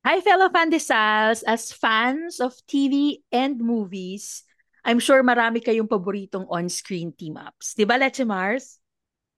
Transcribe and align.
Hi, 0.00 0.16
fellow 0.24 0.48
Fandesals! 0.48 1.44
As 1.44 1.76
fans 1.76 2.40
of 2.40 2.56
TV 2.64 3.20
and 3.28 3.60
movies, 3.60 4.48
I'm 4.80 4.96
sure 4.96 5.20
marami 5.20 5.60
kayong 5.60 5.92
paboritong 5.92 6.48
on-screen 6.48 7.12
team-ups. 7.12 7.76
Di 7.76 7.84
ba, 7.84 8.00
Leche 8.00 8.24
Mars? 8.24 8.80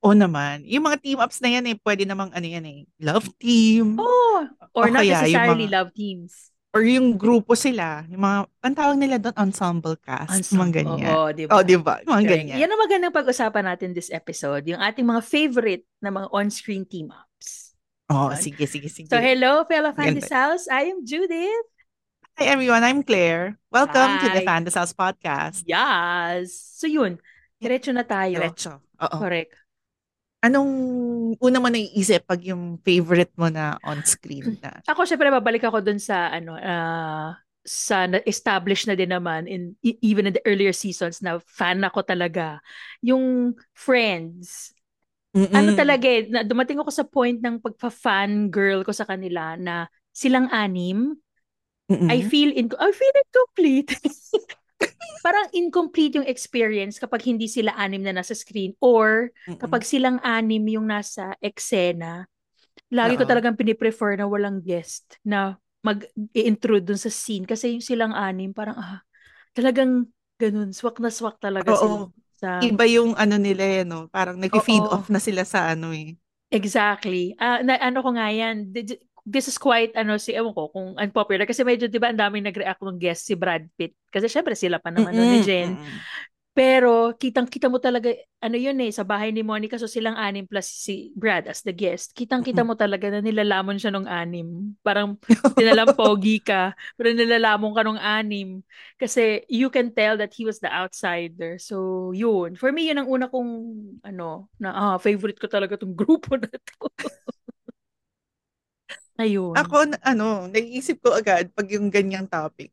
Oo 0.07 0.15
naman. 0.15 0.63
Yung 0.71 0.87
mga 0.87 1.03
team-ups 1.03 1.43
na 1.43 1.59
yan 1.59 1.67
eh, 1.67 1.77
pwede 1.83 2.07
namang 2.07 2.31
ano 2.31 2.47
yan 2.47 2.63
eh, 2.63 2.87
love 3.03 3.27
team. 3.43 3.99
Oh, 3.99 4.47
or 4.71 4.87
o 4.87 4.95
not 4.95 5.03
kaya 5.03 5.27
necessarily 5.27 5.67
mga, 5.67 5.75
love 5.83 5.91
teams. 5.99 6.55
or 6.71 6.87
yung 6.87 7.19
grupo 7.19 7.59
sila, 7.59 8.07
yung 8.07 8.23
mga, 8.23 8.39
ang 8.63 8.75
tawag 8.79 8.97
nila 9.03 9.19
doon, 9.19 9.35
ensemble 9.43 9.99
cast. 9.99 10.31
Ensemble, 10.47 10.63
mga 10.63 10.73
ganyan. 10.79 11.11
oo, 11.11 11.29
di 11.35 11.45
ba? 11.45 11.53
Oh, 11.59 11.63
di 11.67 11.75
ba? 11.75 11.95
Mga 12.07 12.23
Correct. 12.23 12.31
ganyan. 12.39 12.57
Yan 12.63 12.71
ang 12.71 12.83
magandang 12.87 13.15
pag-usapan 13.19 13.65
natin 13.67 13.91
this 13.99 14.15
episode, 14.15 14.63
yung 14.71 14.79
ating 14.79 15.11
mga 15.11 15.27
favorite 15.27 15.85
na 15.99 16.15
mga 16.15 16.31
on-screen 16.31 16.87
team-ups. 18.13 18.37
Oh, 18.37 18.41
sige, 18.41 18.65
sige, 18.69 18.89
sige. 18.89 19.09
So, 19.09 19.19
hello, 19.21 19.65
fellow 19.65 19.93
Ganda. 19.93 20.21
Fandesals! 20.21 20.69
I 20.69 20.93
am 20.93 21.05
Judith. 21.05 21.67
Hi 22.41 22.49
everyone, 22.49 22.81
I'm 22.85 23.05
Claire. 23.05 23.61
Welcome 23.69 24.21
to 24.25 24.27
the 24.33 24.41
Hi. 24.41 24.49
Fantasy 24.49 24.79
House 24.79 24.93
Podcast. 24.97 25.65
Yes! 25.69 26.57
So, 26.77 26.89
yun. 26.89 27.21
Diretso 27.61 27.93
na 27.93 28.05
tayo. 28.05 28.41
Diretso. 28.41 28.81
Oo. 28.81 29.17
Correct. 29.21 29.53
Anong 30.43 30.73
una 31.39 31.59
mo 31.63 31.69
naiisip 31.71 32.27
pag 32.27 32.43
yung 32.43 32.81
favorite 32.83 33.31
mo 33.39 33.47
na 33.53 33.79
on-screen 33.85 34.59
na? 34.59 34.81
Ako, 34.91 35.07
syempre, 35.07 35.31
babalik 35.31 35.63
ako 35.63 35.85
dun 35.85 36.03
sa, 36.03 36.33
ano, 36.35 36.59
ah, 36.59 37.37
sa 37.63 38.11
na-establish 38.11 38.91
na 38.91 38.99
din 38.99 39.15
naman 39.15 39.47
in 39.47 39.79
e- 39.87 40.01
even 40.03 40.27
in 40.27 40.35
the 40.35 40.43
earlier 40.43 40.75
seasons 40.75 41.23
na 41.23 41.39
fan 41.47 41.79
ako 41.87 42.03
talaga. 42.03 42.59
Yung 43.07 43.55
Friends. 43.71 44.75
Ano 45.53 45.71
Mm-mm. 45.71 45.77
talaga 45.77 46.09
eh, 46.09 46.29
na, 46.33 46.41
dumating 46.45 46.81
ako 46.81 46.91
sa 46.93 47.05
point 47.05 47.37
ng 47.41 47.61
pagpa-fan 47.61 48.49
girl 48.49 48.85
ko 48.85 48.93
sa 48.93 49.05
kanila 49.05 49.57
na 49.61 49.89
silang 50.13 50.49
anim, 50.53 51.13
Mm-mm. 51.91 52.13
I 52.13 52.25
feel 52.25 52.51
in, 52.53 52.69
I 52.81 52.91
feel 52.93 53.15
incomplete. 53.17 53.93
Parang 55.25 55.47
incomplete 55.55 56.19
yung 56.19 56.27
experience 56.29 56.99
kapag 56.99 57.23
hindi 57.29 57.47
sila 57.47 57.73
anim 57.79 58.03
na 58.03 58.11
nasa 58.17 58.35
screen 58.35 58.75
or 58.83 59.31
Mm-mm. 59.49 59.59
kapag 59.63 59.87
silang 59.87 60.19
anim 60.25 60.65
yung 60.67 60.89
nasa 60.91 61.39
eksena. 61.39 62.27
Lagi 62.93 63.17
ko 63.19 63.25
Oo. 63.25 63.29
talagang 63.29 63.57
piniprefer 63.59 64.17
na 64.19 64.27
walang 64.29 64.61
guest 64.63 65.19
na 65.27 65.57
mag-i-intrude 65.87 66.87
dun 66.87 67.01
sa 67.01 67.11
scene 67.11 67.47
kasi 67.47 67.77
yung 67.79 67.85
silang 67.85 68.15
anim 68.15 68.53
parang 68.55 68.79
ah, 68.79 69.01
talagang 69.57 70.09
ganun, 70.39 70.73
swak 70.75 70.99
na 71.03 71.11
swak 71.13 71.39
talaga 71.43 71.73
sila. 71.77 72.07
Sa, 72.43 72.59
Iba 72.59 72.85
yung 72.91 73.15
ano 73.15 73.39
nila 73.39 73.63
eh, 73.63 73.83
no? 73.87 74.11
Parang 74.11 74.35
nag-feed 74.35 74.83
Oo. 74.83 74.99
off 74.99 75.07
na 75.07 75.23
sila 75.23 75.47
sa 75.47 75.71
ano 75.71 75.95
eh. 75.95 76.19
Exactly. 76.51 77.39
Ah, 77.39 77.63
na, 77.63 77.79
ano 77.79 78.03
ko 78.03 78.11
nga 78.19 78.29
yan, 78.29 78.75
th- 78.75 78.99
this 79.23 79.47
is 79.47 79.57
quite, 79.57 79.95
ano, 79.95 80.19
si, 80.19 80.35
ewan 80.35 80.51
ko, 80.51 80.69
kung 80.75 80.99
unpopular. 80.99 81.47
Kasi 81.47 81.63
medyo, 81.63 81.87
di 81.87 82.03
ba, 82.03 82.11
ang 82.11 82.19
daming 82.19 82.51
nag-react 82.51 82.83
ng 82.83 82.99
guest 82.99 83.31
si 83.31 83.39
Brad 83.39 83.65
Pitt. 83.79 83.95
Kasi 84.11 84.27
syempre, 84.27 84.59
sila 84.59 84.83
pa 84.83 84.91
naman 84.91 85.15
noon 85.15 85.39
ni 85.39 85.41
Jen. 85.47 85.79
mm-mm. 85.79 85.99
Pero, 86.53 87.17
kitang-kita 87.17 87.73
mo 87.73 87.81
talaga, 87.81 88.13
ano 88.45 88.61
yun 88.61 88.77
eh, 88.85 88.93
sa 88.93 89.09
bahay 89.09 89.33
ni 89.33 89.41
Monica, 89.41 89.81
so 89.81 89.89
silang 89.89 90.21
anim 90.21 90.45
plus 90.45 90.69
si 90.69 91.09
Brad 91.17 91.49
as 91.49 91.65
the 91.65 91.73
guest. 91.73 92.13
Kitang-kita 92.13 92.61
mo 92.61 92.77
talaga 92.77 93.09
na 93.09 93.25
nilalamon 93.25 93.81
siya 93.81 93.89
nung 93.89 94.05
anim. 94.05 94.77
Parang, 94.85 95.17
tinalang 95.57 95.97
pogi 95.97 96.45
ka, 96.45 96.77
pero 97.01 97.09
nilalamon 97.17 97.73
ka 97.73 97.81
nung 97.81 97.97
anim. 97.97 98.61
Kasi, 99.01 99.49
you 99.49 99.73
can 99.73 99.97
tell 99.97 100.21
that 100.21 100.37
he 100.37 100.45
was 100.45 100.61
the 100.61 100.69
outsider. 100.69 101.57
So, 101.57 102.13
yun. 102.13 102.61
For 102.61 102.69
me, 102.69 102.93
yun 102.93 103.01
ang 103.01 103.09
una 103.09 103.33
kong, 103.33 103.51
ano, 104.05 104.53
na, 104.61 104.77
ah, 104.77 104.97
favorite 105.01 105.41
ko 105.41 105.49
talaga 105.49 105.81
tong 105.81 105.97
grupo 106.05 106.37
na 106.37 106.53
to. 106.53 106.93
Ayun. 109.21 109.53
Ako, 109.57 109.85
ano, 110.01 110.49
naiisip 110.49 111.05
ko 111.05 111.13
agad 111.13 111.53
pag 111.53 111.69
yung 111.69 111.93
ganyang 111.93 112.25
topic. 112.29 112.73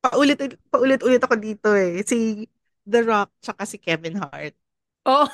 Paulit, 0.00 0.38
paulit-ulit 0.72 1.22
ako 1.22 1.36
dito 1.40 1.72
eh. 1.76 2.00
Si 2.06 2.44
The 2.88 3.04
Rock 3.04 3.28
tsaka 3.44 3.68
si 3.68 3.76
Kevin 3.76 4.16
Hart. 4.16 4.56
Oh, 5.04 5.28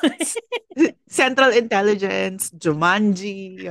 Central 1.10 1.54
Intelligence, 1.54 2.50
Jumanji. 2.54 3.62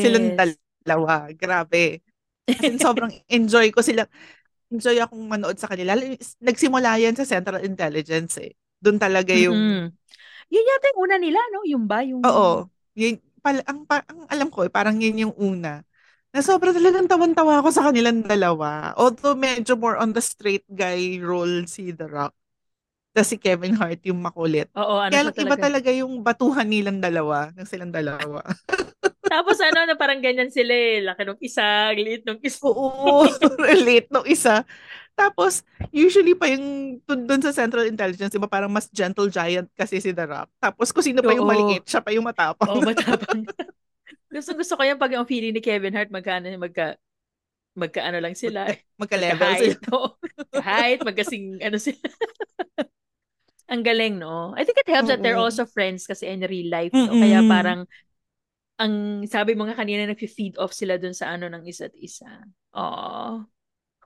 Silang 0.00 0.36
yes. 0.36 0.56
dalawa. 0.84 1.32
Grabe. 1.32 2.04
In, 2.48 2.76
sobrang 2.76 3.12
enjoy 3.36 3.72
ko 3.72 3.80
sila. 3.80 4.04
Enjoy 4.72 4.96
akong 5.00 5.24
manood 5.28 5.56
sa 5.56 5.68
kanila. 5.68 5.96
Nagsimula 6.40 6.96
yan 7.00 7.16
sa 7.16 7.28
Central 7.28 7.64
Intelligence 7.64 8.40
eh. 8.40 8.52
Doon 8.80 8.96
talaga 8.96 9.36
yung, 9.36 9.56
Mm-mm. 9.56 9.84
Yun 10.52 10.68
yata 10.68 10.86
yung 10.92 11.00
una 11.00 11.16
nila, 11.16 11.40
no? 11.48 11.64
Yung 11.64 11.84
ba? 11.88 12.04
Yung... 12.04 12.20
oo, 12.20 12.68
yun, 12.92 13.16
pal, 13.40 13.64
ang, 13.64 13.88
pa- 13.88 14.04
ang 14.04 14.28
alam 14.28 14.48
ko 14.52 14.68
eh, 14.68 14.72
parang 14.72 15.00
yun 15.00 15.28
yung 15.28 15.34
una. 15.40 15.80
Na 16.32 16.40
sobrang 16.40 16.76
talagang 16.76 17.08
tawan-tawa 17.08 17.60
ako 17.60 17.68
sa 17.72 17.88
kanilang 17.88 18.24
dalawa. 18.24 18.92
Although 18.96 19.36
medyo 19.36 19.76
more 19.76 19.96
on 19.96 20.12
the 20.16 20.20
straight 20.20 20.64
guy 20.68 21.16
role 21.20 21.64
si 21.68 21.92
The 21.92 22.08
Rock. 22.08 22.36
Tapos 23.16 23.28
si 23.28 23.36
Kevin 23.36 23.76
Hart 23.76 24.00
yung 24.08 24.24
makulit. 24.24 24.72
Oo, 24.72 24.96
ano 24.96 25.12
Kaya 25.12 25.28
lang 25.28 25.36
iba 25.36 25.56
talaga. 25.56 25.64
talaga 25.68 25.90
yung 25.92 26.12
batuhan 26.24 26.64
nilang 26.64 26.98
dalawa, 26.98 27.52
ng 27.52 27.68
silang 27.68 27.92
dalawa. 27.92 28.40
Tapos 29.32 29.56
ano, 29.60 29.88
na 29.88 29.96
parang 29.96 30.20
ganyan 30.20 30.48
sila 30.52 30.72
eh. 30.72 31.00
Laki 31.04 31.24
nung 31.24 31.40
isa, 31.40 31.88
liit 31.92 32.24
nung 32.24 32.40
isa. 32.40 32.68
Oo, 32.68 33.24
relate 33.68 34.08
no 34.12 34.24
isa. 34.28 34.64
Tapos, 35.12 35.60
usually 35.92 36.32
pa 36.32 36.48
yung 36.48 36.96
dun 37.04 37.40
sa 37.44 37.52
Central 37.52 37.84
Intelligence, 37.84 38.32
diba 38.32 38.48
parang 38.48 38.72
mas 38.72 38.88
gentle 38.88 39.28
giant 39.28 39.68
kasi 39.76 40.00
si 40.00 40.12
The 40.12 40.24
Rock. 40.24 40.48
Tapos 40.56 40.88
kung 40.88 41.04
sino 41.04 41.20
pa 41.20 41.36
yung 41.36 41.44
Oo. 41.44 41.52
maliit, 41.52 41.84
siya 41.84 42.00
pa 42.00 42.12
yung 42.16 42.24
matapang. 42.24 42.68
Oo, 42.72 42.80
matapang. 42.80 43.44
gusto 44.32 44.56
gusto 44.56 44.72
ko 44.76 44.82
yan 44.84 44.96
pag 44.96 45.12
yung 45.12 45.28
feeling 45.28 45.52
ni 45.52 45.60
Kevin 45.60 45.92
Hart, 45.92 46.08
magkano, 46.08 46.48
magka, 46.56 46.96
magka 47.76 48.00
ano 48.08 48.24
lang 48.24 48.32
sila. 48.36 48.68
Magka-level 48.96 49.52
sila. 49.60 49.76
Magka-height. 49.76 49.80
Oo. 49.92 50.08
Magka-height, 50.52 51.00
magkasing 51.04 51.44
ano 51.60 51.76
sila. 51.76 52.04
Ang 53.72 53.80
galing, 53.80 54.20
no? 54.20 54.52
I 54.52 54.68
think 54.68 54.76
it 54.76 54.90
helps 54.92 55.08
that 55.08 55.24
they're 55.24 55.40
also 55.40 55.64
friends 55.64 56.04
kasi 56.04 56.28
in 56.28 56.44
real 56.44 56.68
life, 56.68 56.92
no? 57.00 57.16
Kaya 57.16 57.40
Mm-mm. 57.40 57.48
parang, 57.48 57.88
ang 58.76 59.24
sabi 59.24 59.56
mo 59.56 59.64
nga 59.64 59.80
kanina, 59.80 60.04
nag-feed 60.04 60.60
off 60.60 60.76
sila 60.76 61.00
dun 61.00 61.16
sa 61.16 61.32
ano 61.32 61.48
ng 61.48 61.64
isa't 61.64 61.96
isa. 61.96 62.28
Aww. 62.76 63.48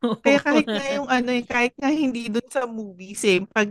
Kaya 0.22 0.38
kahit 0.42 0.66
nga 0.70 0.86
yung 0.94 1.08
ano 1.10 1.30
eh, 1.34 1.42
kahit 1.46 1.74
nga 1.78 1.90
hindi 1.90 2.26
dun 2.30 2.46
sa 2.50 2.66
movies 2.66 3.22
eh, 3.26 3.42
pag 3.46 3.66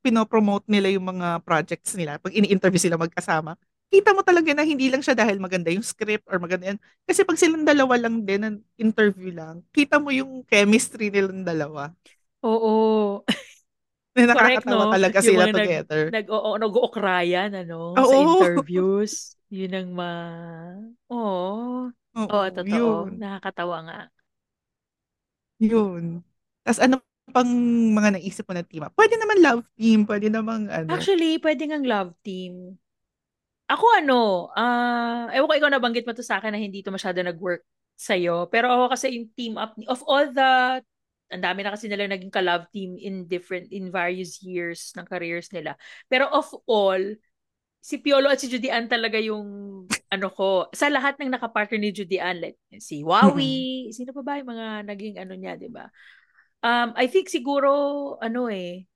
pinopromote 0.00 0.64
nila 0.68 0.88
yung 0.92 1.04
mga 1.04 1.44
projects 1.44 1.92
nila, 1.96 2.16
pag 2.16 2.32
ini-interview 2.32 2.80
sila 2.80 2.96
magkasama, 2.96 3.56
kita 3.88 4.12
mo 4.12 4.20
talaga 4.24 4.52
na 4.52 4.64
hindi 4.64 4.88
lang 4.88 5.00
siya 5.04 5.16
dahil 5.16 5.40
maganda 5.40 5.72
yung 5.72 5.84
script 5.84 6.24
or 6.28 6.40
maganda 6.40 6.72
yan. 6.72 6.80
Kasi 7.08 7.24
pag 7.24 7.40
silang 7.40 7.64
dalawa 7.64 7.96
lang 7.96 8.24
din, 8.24 8.40
ang 8.44 8.56
interview 8.80 9.32
lang, 9.32 9.64
kita 9.72 9.96
mo 10.00 10.12
yung 10.12 10.44
chemistry 10.48 11.08
nilang 11.12 11.44
dalawa. 11.44 11.92
Oo. 12.42 13.24
Na 14.26 14.34
nakakatawa 14.34 14.84
no? 14.88 14.92
talaga 14.92 15.18
Yung 15.22 15.28
sila 15.30 15.44
nag- 15.46 15.54
together. 15.54 16.02
Nag, 16.10 16.26
oo, 16.26 16.50
nag-ookrayan, 16.58 17.50
ano, 17.54 17.94
sa 17.94 18.02
Oo. 18.02 18.22
interviews. 18.42 19.12
Yun 19.48 19.72
ang 19.72 19.88
ma... 19.94 20.10
Oo. 21.08 21.88
Oo, 22.18 22.26
Oo, 22.26 22.46
totoo. 22.50 22.66
yun. 22.66 23.16
Nakakatawa 23.16 23.76
nga. 23.86 23.98
Yun. 25.62 26.22
Tapos 26.62 26.80
ano 26.82 27.02
pang 27.28 27.50
mga 27.92 28.18
naisip 28.18 28.48
mo 28.48 28.56
na 28.56 28.64
team 28.64 28.82
up? 28.84 28.94
Pwede 28.96 29.20
naman 29.20 29.38
love 29.44 29.62
team, 29.76 30.08
pwede 30.08 30.32
naman 30.32 30.68
ano. 30.72 30.88
Actually, 30.96 31.36
pwede 31.38 31.68
ngang 31.68 31.86
love 31.86 32.12
team. 32.24 32.78
Ako 33.68 33.84
ano, 34.00 34.48
ah, 34.56 35.28
ewan 35.36 35.48
ko 35.48 35.54
ikaw 35.60 35.70
nabanggit 35.70 36.08
mo 36.08 36.16
to 36.16 36.24
sa 36.24 36.40
akin 36.40 36.56
na 36.56 36.60
hindi 36.60 36.80
to 36.80 36.88
masyado 36.88 37.20
nag-work 37.20 37.60
sa'yo. 38.00 38.48
Pero 38.48 38.72
ako 38.72 38.84
kasi 38.96 39.12
yung 39.12 39.28
team 39.36 39.60
up, 39.60 39.76
of 39.84 40.00
all 40.08 40.24
the, 40.32 40.80
ang 41.28 41.44
dami 41.44 41.60
na 41.60 41.76
kasi 41.76 41.88
nila 41.88 42.08
naging 42.08 42.32
ka-love 42.32 42.68
team 42.72 42.96
in 42.96 43.28
different, 43.28 43.68
in 43.68 43.92
various 43.92 44.40
years 44.40 44.92
ng 44.96 45.04
careers 45.04 45.52
nila. 45.52 45.76
Pero 46.08 46.28
of 46.32 46.48
all, 46.64 47.00
si 47.78 48.00
Piolo 48.00 48.32
at 48.32 48.40
si 48.40 48.50
Judy 48.50 48.72
Ann 48.72 48.88
talaga 48.88 49.20
yung 49.20 49.84
ano 50.08 50.28
ko, 50.32 50.72
sa 50.72 50.88
lahat 50.88 51.20
ng 51.20 51.30
nakapartner 51.32 51.78
ni 51.78 51.92
Judy 51.92 52.18
Ann, 52.18 52.40
like 52.40 52.58
si 52.80 53.04
Wawi, 53.04 53.88
sino 53.92 54.10
pa 54.16 54.22
ba 54.24 54.40
yung 54.40 54.50
mga 54.50 54.66
naging 54.88 55.14
ano 55.20 55.32
niya, 55.36 55.54
di 55.60 55.68
ba? 55.68 55.86
Um, 56.64 56.96
I 56.98 57.06
think 57.06 57.30
siguro, 57.30 58.16
ano 58.18 58.50
eh, 58.50 58.88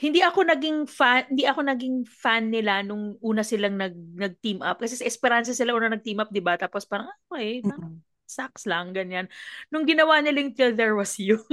hindi 0.00 0.24
ako 0.24 0.46
naging 0.48 0.88
fan, 0.88 1.28
hindi 1.28 1.44
ako 1.44 1.60
naging 1.64 1.96
fan 2.08 2.48
nila 2.48 2.80
nung 2.80 3.20
una 3.20 3.44
silang 3.44 3.76
nag, 3.76 3.92
nag-team 4.16 4.64
up. 4.64 4.80
Kasi 4.80 4.96
sa 4.96 5.04
Esperanza 5.04 5.52
sila 5.52 5.76
una 5.76 5.92
nag-team 5.92 6.20
up, 6.24 6.32
di 6.32 6.40
ba? 6.40 6.56
Tapos 6.56 6.88
parang, 6.88 7.08
ah, 7.12 7.18
okay, 7.28 7.60
parang. 7.60 8.00
Sucks 8.30 8.64
lang, 8.70 8.94
ganyan. 8.94 9.26
Nung 9.74 9.82
ginawa 9.82 10.22
nila 10.22 10.46
yung 10.46 10.54
Till 10.54 10.78
There 10.78 10.94
Was 10.94 11.18
You. 11.18 11.42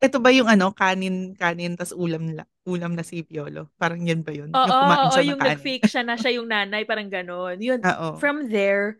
Ito 0.00 0.16
ba 0.16 0.32
yung 0.32 0.48
ano, 0.48 0.72
kanin, 0.72 1.36
kanin, 1.36 1.76
tas 1.76 1.92
ulam, 1.92 2.32
la, 2.32 2.48
ulam 2.64 2.96
na 2.96 3.04
si 3.04 3.20
Piolo? 3.20 3.68
Parang 3.76 4.00
yun 4.00 4.24
ba 4.24 4.32
yun? 4.32 4.48
Oo, 4.48 4.64
yung 4.64 4.88
oo, 4.96 5.12
ng 5.12 5.28
yung 5.36 5.40
nag-fake 5.44 5.84
siya 5.84 6.00
na 6.00 6.16
siya 6.16 6.40
yung 6.40 6.48
nanay, 6.48 6.88
parang 6.88 7.12
ganon. 7.12 7.60
Yun, 7.60 7.84
Oo. 7.84 8.16
from 8.16 8.48
there, 8.48 8.96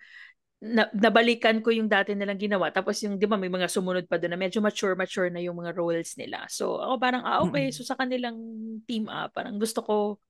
na, 0.60 0.92
nabalikan 0.92 1.64
ko 1.64 1.72
yung 1.72 1.88
dati 1.88 2.12
nilang 2.12 2.36
ginawa. 2.36 2.68
Tapos 2.68 3.00
yung, 3.00 3.16
di 3.16 3.24
ba, 3.24 3.40
may 3.40 3.48
mga 3.48 3.72
sumunod 3.72 4.04
pa 4.04 4.20
doon 4.20 4.36
na 4.36 4.40
medyo 4.40 4.60
mature-mature 4.60 5.32
na 5.32 5.40
yung 5.40 5.56
mga 5.56 5.72
roles 5.72 6.20
nila. 6.20 6.44
So, 6.52 6.76
ako 6.76 7.00
parang, 7.00 7.24
ah, 7.24 7.40
okay. 7.48 7.72
Mm-mm. 7.72 7.76
So, 7.80 7.88
sa 7.88 7.96
kanilang 7.96 8.36
team 8.84 9.08
up, 9.08 9.32
parang 9.32 9.56
gusto 9.56 9.80
ko, 9.80 10.20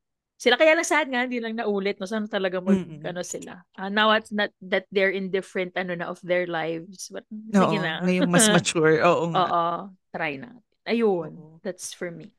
sila. 0.40 0.56
Kaya 0.56 0.72
lang 0.72 0.88
sad 0.88 1.12
nga, 1.12 1.28
hindi 1.28 1.36
lang 1.36 1.52
naulit. 1.52 2.00
No? 2.00 2.08
Sana 2.08 2.24
talaga 2.24 2.64
mag, 2.64 2.80
Mm. 2.80 3.04
ano 3.04 3.20
sila. 3.20 3.60
Uh, 3.76 3.92
now 3.92 4.08
it's 4.16 4.32
not 4.32 4.48
that 4.64 4.88
they're 4.88 5.12
in 5.12 5.28
different, 5.28 5.76
ano 5.76 5.92
na, 5.92 6.08
of 6.08 6.16
their 6.24 6.48
lives. 6.48 7.12
But, 7.12 7.28
sige 7.28 7.76
Oo, 7.76 7.84
na. 7.84 8.00
ngayong 8.00 8.32
mas 8.32 8.48
mature. 8.56 9.04
Oo 9.04 9.28
nga. 9.30 9.40
Oo, 9.44 9.66
try 10.08 10.40
na. 10.40 10.56
Ayun, 10.88 11.36
Oo. 11.36 11.60
that's 11.60 11.92
for 11.92 12.08
me. 12.08 12.32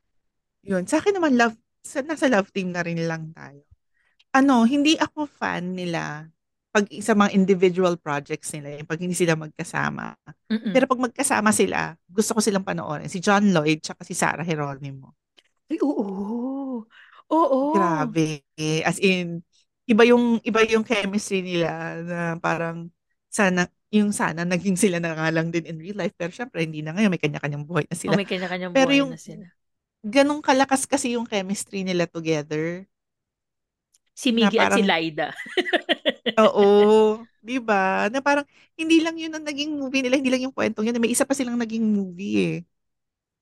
Yun. 0.66 0.90
Sa 0.90 0.98
akin 0.98 1.14
naman, 1.14 1.38
love, 1.38 1.54
sa, 1.86 2.02
nasa 2.02 2.26
love 2.26 2.50
team 2.50 2.74
na 2.74 2.82
rin 2.82 3.06
lang 3.06 3.30
tayo. 3.38 3.62
Ano, 4.34 4.66
hindi 4.66 4.98
ako 4.98 5.30
fan 5.30 5.78
nila 5.78 6.26
pag 6.72 6.88
sa 7.04 7.12
mga 7.12 7.36
individual 7.36 8.00
projects 8.00 8.56
nila, 8.56 8.80
yung 8.80 8.88
pag 8.88 8.96
hindi 9.04 9.12
sila 9.12 9.36
magkasama. 9.36 10.16
Mm-mm. 10.48 10.72
Pero 10.72 10.88
pag 10.88 11.04
magkasama 11.04 11.52
sila, 11.52 12.00
gusto 12.08 12.32
ko 12.32 12.40
silang 12.40 12.64
panoorin. 12.64 13.12
Si 13.12 13.20
John 13.20 13.52
Lloyd 13.52 13.84
tsaka 13.84 14.08
si 14.08 14.16
Sarah 14.16 14.48
Geronimo. 14.48 15.12
Ay, 15.68 15.84
oo. 15.84 16.88
Oo. 17.32 17.64
Grabe. 17.72 18.44
As 18.84 19.00
in, 19.00 19.44
iba 19.88 20.04
yung 20.08 20.40
iba 20.44 20.60
yung 20.68 20.84
chemistry 20.84 21.40
nila 21.44 22.00
na 22.04 22.20
parang 22.40 22.92
sana 23.32 23.68
yung 23.92 24.12
sana 24.16 24.44
naging 24.48 24.76
sila 24.80 25.00
na 25.04 25.16
nga 25.16 25.28
lang 25.32 25.52
din 25.52 25.68
in 25.68 25.80
real 25.80 26.00
life 26.00 26.16
pero 26.16 26.32
syempre 26.32 26.64
hindi 26.64 26.80
na 26.84 26.96
ngayon 26.96 27.12
may 27.12 27.20
kanya-kanyang 27.20 27.68
buhay 27.68 27.84
na 27.92 27.96
sila. 28.00 28.18
may 28.18 28.26
kanya-kanyang 28.30 28.76
Pero 28.76 28.92
buhay 28.92 29.00
yung 29.00 29.12
na 29.12 29.18
sila. 29.26 29.48
ganong 30.06 30.42
kalakas 30.46 30.86
kasi 30.90 31.16
yung 31.18 31.28
chemistry 31.30 31.84
nila 31.88 32.06
together. 32.10 32.86
Si 34.14 34.32
Miggy 34.32 34.60
at 34.60 34.72
si 34.72 34.82
Laida. 34.84 35.34
Oo, 36.40 37.28
'di 37.44 37.60
ba? 37.60 38.08
Na 38.08 38.24
parang 38.24 38.48
hindi 38.80 39.04
lang 39.04 39.16
'yun 39.20 39.36
ang 39.36 39.44
naging 39.46 39.76
movie 39.76 40.00
nila, 40.02 40.16
hindi 40.18 40.32
lang 40.32 40.44
yung 40.48 40.56
kwentong 40.56 40.88
'yun, 40.88 40.96
may 41.04 41.12
isa 41.12 41.28
pa 41.28 41.36
silang 41.36 41.60
naging 41.60 41.84
movie 41.84 42.34
eh. 42.40 42.56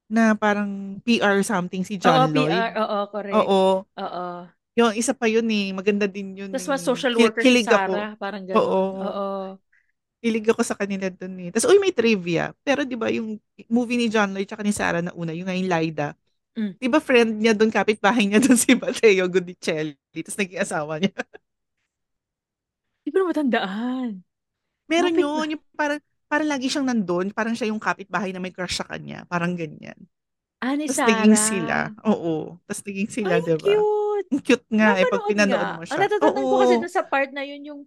Na 0.10 0.34
parang 0.34 0.98
PR 1.06 1.38
something 1.46 1.86
si 1.86 1.96
Oo, 1.96 2.04
John 2.04 2.34
PR. 2.34 2.50
Lloyd. 2.50 2.62
Oo, 2.82 2.98
correct. 3.14 3.36
Oo. 3.38 3.64
Oo. 3.86 4.28
Yung 4.74 4.92
isa 4.98 5.14
pa 5.14 5.30
yun 5.30 5.46
eh, 5.46 5.70
maganda 5.70 6.10
din 6.10 6.34
yun. 6.34 6.50
Tapos 6.50 6.66
eh. 6.66 6.72
mas 6.74 6.82
social 6.82 7.14
worker 7.14 7.42
si 7.42 7.46
kilig 7.46 7.70
ako. 7.70 7.94
Sarah. 7.94 8.12
Parang 8.18 8.44
gano'n. 8.50 8.58
Oo. 8.58 8.82
Oo. 8.98 9.28
Kilig 10.20 10.46
ako 10.50 10.62
sa 10.66 10.76
kanila 10.76 11.08
dun 11.14 11.38
eh. 11.40 11.50
Tapos, 11.54 11.70
uy, 11.70 11.78
may 11.80 11.94
trivia. 11.94 12.52
Pero 12.66 12.84
di 12.84 12.98
ba 12.98 13.08
yung 13.08 13.38
movie 13.70 13.96
ni 13.96 14.10
John 14.10 14.34
Lloyd 14.34 14.50
tsaka 14.50 14.66
ni 14.66 14.74
Sarah 14.74 15.00
na 15.00 15.14
una, 15.14 15.32
yung 15.32 15.48
ngayon 15.48 15.70
Laida, 15.70 16.18
Mm. 16.58 16.76
di 16.82 16.90
ba 16.90 17.00
friend 17.00 17.40
niya 17.40 17.54
dun, 17.56 17.70
kapitbahay 17.72 18.26
niya 18.26 18.42
dun 18.42 18.58
si 18.60 18.74
Mateo 18.76 19.30
Gudicelli. 19.30 19.96
Tapos 20.26 20.36
naging 20.36 20.60
asawa 20.60 20.98
niya. 21.00 21.14
Hindi 23.06 23.10
ko 23.14 23.18
na 23.22 23.30
matandaan. 23.32 24.10
Meron 24.90 25.14
Kapit 25.14 25.24
yun, 25.24 25.48
yung 25.56 25.64
parang, 25.78 26.00
parang 26.30 26.48
lagi 26.50 26.70
siyang 26.70 26.88
nandun, 26.88 27.34
parang 27.34 27.58
siya 27.58 27.74
yung 27.74 27.82
kapitbahay 27.82 28.32
na 28.32 28.40
may 28.42 28.54
crush 28.54 28.78
sa 28.80 28.86
kanya. 28.88 29.26
Parang 29.28 29.58
ganyan. 29.58 29.98
Ah, 30.62 30.76
ni 30.76 30.88
Tapos 30.88 31.00
Sarah. 31.00 31.24
naging 31.24 31.38
sila. 31.38 31.78
Oo. 32.06 32.58
Tapos 32.68 32.82
naging 32.88 33.10
sila, 33.12 33.34
Ay, 33.38 33.44
di 33.44 33.56
ba? 33.58 33.76
cute. 33.76 34.28
Ang 34.30 34.42
cute 34.46 34.68
nga 34.72 34.90
eh, 35.00 35.06
pag 35.10 35.22
Napanood 35.22 35.30
pinanood 35.32 35.70
mo 35.74 35.84
Ang 35.90 35.90
siya. 35.90 36.04
natatandaan 36.06 36.48
ko 36.50 36.56
Oo. 36.56 36.62
kasi 36.62 36.74
dun 36.78 36.92
sa 36.94 37.04
part 37.08 37.30
na 37.34 37.44
yun 37.48 37.62
yung 37.66 37.82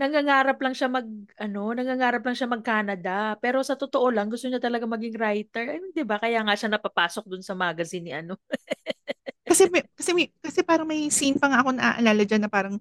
nangangarap 0.00 0.58
lang 0.64 0.74
siya 0.74 0.88
mag 0.88 1.06
ano, 1.38 1.62
nangangarap 1.76 2.22
lang 2.24 2.36
siya 2.36 2.48
mag 2.50 2.64
Canada. 2.64 3.36
Pero 3.40 3.60
sa 3.64 3.76
totoo 3.76 4.08
lang 4.12 4.28
gusto 4.32 4.48
niya 4.48 4.60
talaga 4.62 4.86
maging 4.88 5.16
writer. 5.20 5.64
Ay, 5.76 5.80
'di 5.94 6.04
ba? 6.08 6.16
Kaya 6.20 6.40
nga 6.44 6.56
siya 6.56 6.70
napapasok 6.72 7.24
dun 7.30 7.44
sa 7.44 7.54
magazine 7.58 8.04
ni 8.08 8.12
ano. 8.16 8.36
Kasi 9.48 9.66
may, 9.72 9.82
kasi 9.98 10.10
may, 10.14 10.26
kasi 10.38 10.60
parang 10.62 10.86
may 10.86 11.10
scene 11.10 11.34
pa 11.40 11.50
nga 11.50 11.60
ako 11.64 11.74
naaalala 11.74 12.22
dyan 12.22 12.42
na 12.46 12.50
parang 12.52 12.78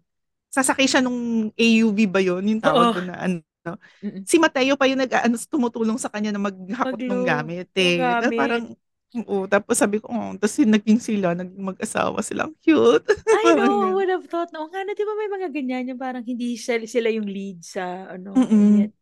sasakay 0.54 0.86
siya 0.86 1.02
nung 1.02 1.50
AUV 1.57 2.00
ba 2.10 2.22
yun? 2.22 2.45
Yung 2.45 2.62
tawag 2.63 2.90
Oo. 2.90 2.94
doon 2.94 3.07
na 3.10 3.18
ano. 3.18 3.49
Mm-mm. 3.67 4.23
Si 4.23 4.39
Mateo 4.39 4.79
pa 4.79 4.88
yung 4.88 5.01
nag, 5.03 5.11
ano, 5.11 5.35
tumutulong 5.35 6.00
sa 6.00 6.07
kanya 6.07 6.31
na 6.31 6.41
maghakot 6.41 7.00
ng 7.00 7.23
gamit 7.27 7.69
eh. 7.75 8.00
Na 8.00 8.23
gamit. 8.23 8.39
parang, 8.39 8.63
oo. 9.27 9.45
Tapos 9.50 9.75
sabi 9.75 10.00
ko, 10.00 10.07
oh, 10.09 10.31
tapos 10.39 10.56
naging 10.63 11.00
sila, 11.01 11.35
naging 11.35 11.63
mag-asawa 11.75 12.23
sila. 12.23 12.47
Ang 12.47 12.56
cute. 12.63 13.03
I 13.44 13.56
know, 13.56 13.94
would 13.95 14.09
have 14.09 14.27
thought. 14.31 14.53
Oo 14.56 14.71
nga 14.71 14.83
na, 14.85 14.95
di 14.95 15.03
ba 15.03 15.13
may 15.17 15.29
mga 15.29 15.47
ganyan 15.51 15.91
yung 15.91 16.01
parang 16.01 16.23
hindi 16.23 16.56
sila, 16.56 16.88
sila 16.88 17.11
yung 17.11 17.27
lead 17.27 17.59
sa 17.61 18.15
ano. 18.15 18.38
Yet, 18.38 18.94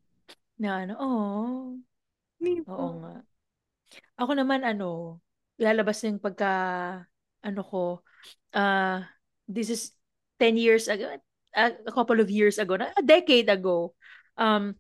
na 0.58 0.70
ano, 0.86 0.94
oh. 0.98 1.78
Oo 2.66 2.90
nga. 3.02 3.22
Ako 4.18 4.32
naman, 4.34 4.66
ano, 4.66 5.22
lalabas 5.62 6.02
yung 6.06 6.22
pagka, 6.22 6.52
ano 7.42 7.62
ko, 7.62 8.02
ah, 8.54 9.06
this 9.46 9.70
is 9.70 9.94
10 10.38 10.58
years 10.58 10.90
ago, 10.90 11.18
a, 11.54 11.74
a 11.74 11.94
couple 11.94 12.22
of 12.22 12.30
years 12.30 12.62
ago, 12.62 12.78
na, 12.78 12.94
a 12.94 13.02
decade 13.02 13.50
ago, 13.50 13.97
um, 14.38 14.74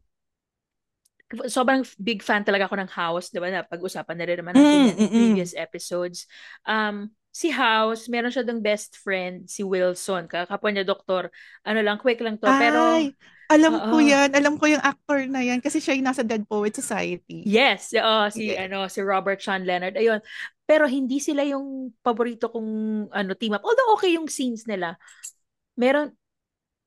sobrang 1.51 1.83
big 1.99 2.23
fan 2.23 2.47
talaga 2.47 2.71
ako 2.71 2.79
ng 2.79 2.91
House, 2.91 3.27
di 3.35 3.39
ba? 3.43 3.51
Na 3.51 3.67
pag-usapan 3.67 4.15
na 4.15 4.25
rin 4.27 4.39
naman 4.39 4.55
natin 4.55 4.79
Mm, 4.79 4.95
in 4.95 5.11
previous 5.11 5.51
episodes. 5.51 6.23
Um, 6.63 7.11
si 7.35 7.51
House, 7.51 8.07
meron 8.07 8.31
siya 8.31 8.47
dong 8.47 8.63
best 8.63 8.95
friend, 9.03 9.43
si 9.51 9.59
Wilson, 9.61 10.25
kakapwa 10.31 10.69
niya 10.71 10.87
doktor. 10.87 11.27
Ano 11.67 11.83
lang, 11.83 11.99
quick 11.99 12.23
lang 12.23 12.39
to. 12.39 12.47
Pero, 12.55 12.79
Ay, 12.79 13.11
alam 13.51 13.79
ko 13.91 13.99
Oo. 13.99 14.07
yan. 14.07 14.31
Alam 14.35 14.55
ko 14.55 14.65
yung 14.71 14.83
actor 14.83 15.23
na 15.27 15.43
yan 15.43 15.59
kasi 15.59 15.83
siya 15.83 15.95
yung 15.99 16.07
nasa 16.07 16.23
Dead 16.23 16.43
Poet 16.47 16.71
Society. 16.75 17.43
Yes, 17.47 17.91
oo, 17.95 18.27
si 18.31 18.51
Yeah. 18.51 18.67
ano 18.67 18.87
si 18.91 18.99
Robert 19.03 19.39
Sean 19.39 19.63
Leonard. 19.67 19.95
Ayun. 19.95 20.19
Pero 20.67 20.83
hindi 20.87 21.19
sila 21.23 21.47
yung 21.47 21.95
paborito 22.03 22.51
kong 22.51 22.71
ano 23.11 23.31
team 23.39 23.55
up. 23.55 23.63
Although 23.63 23.95
okay 23.95 24.15
yung 24.19 24.27
scenes 24.27 24.67
nila. 24.67 24.99
Meron 25.79 26.11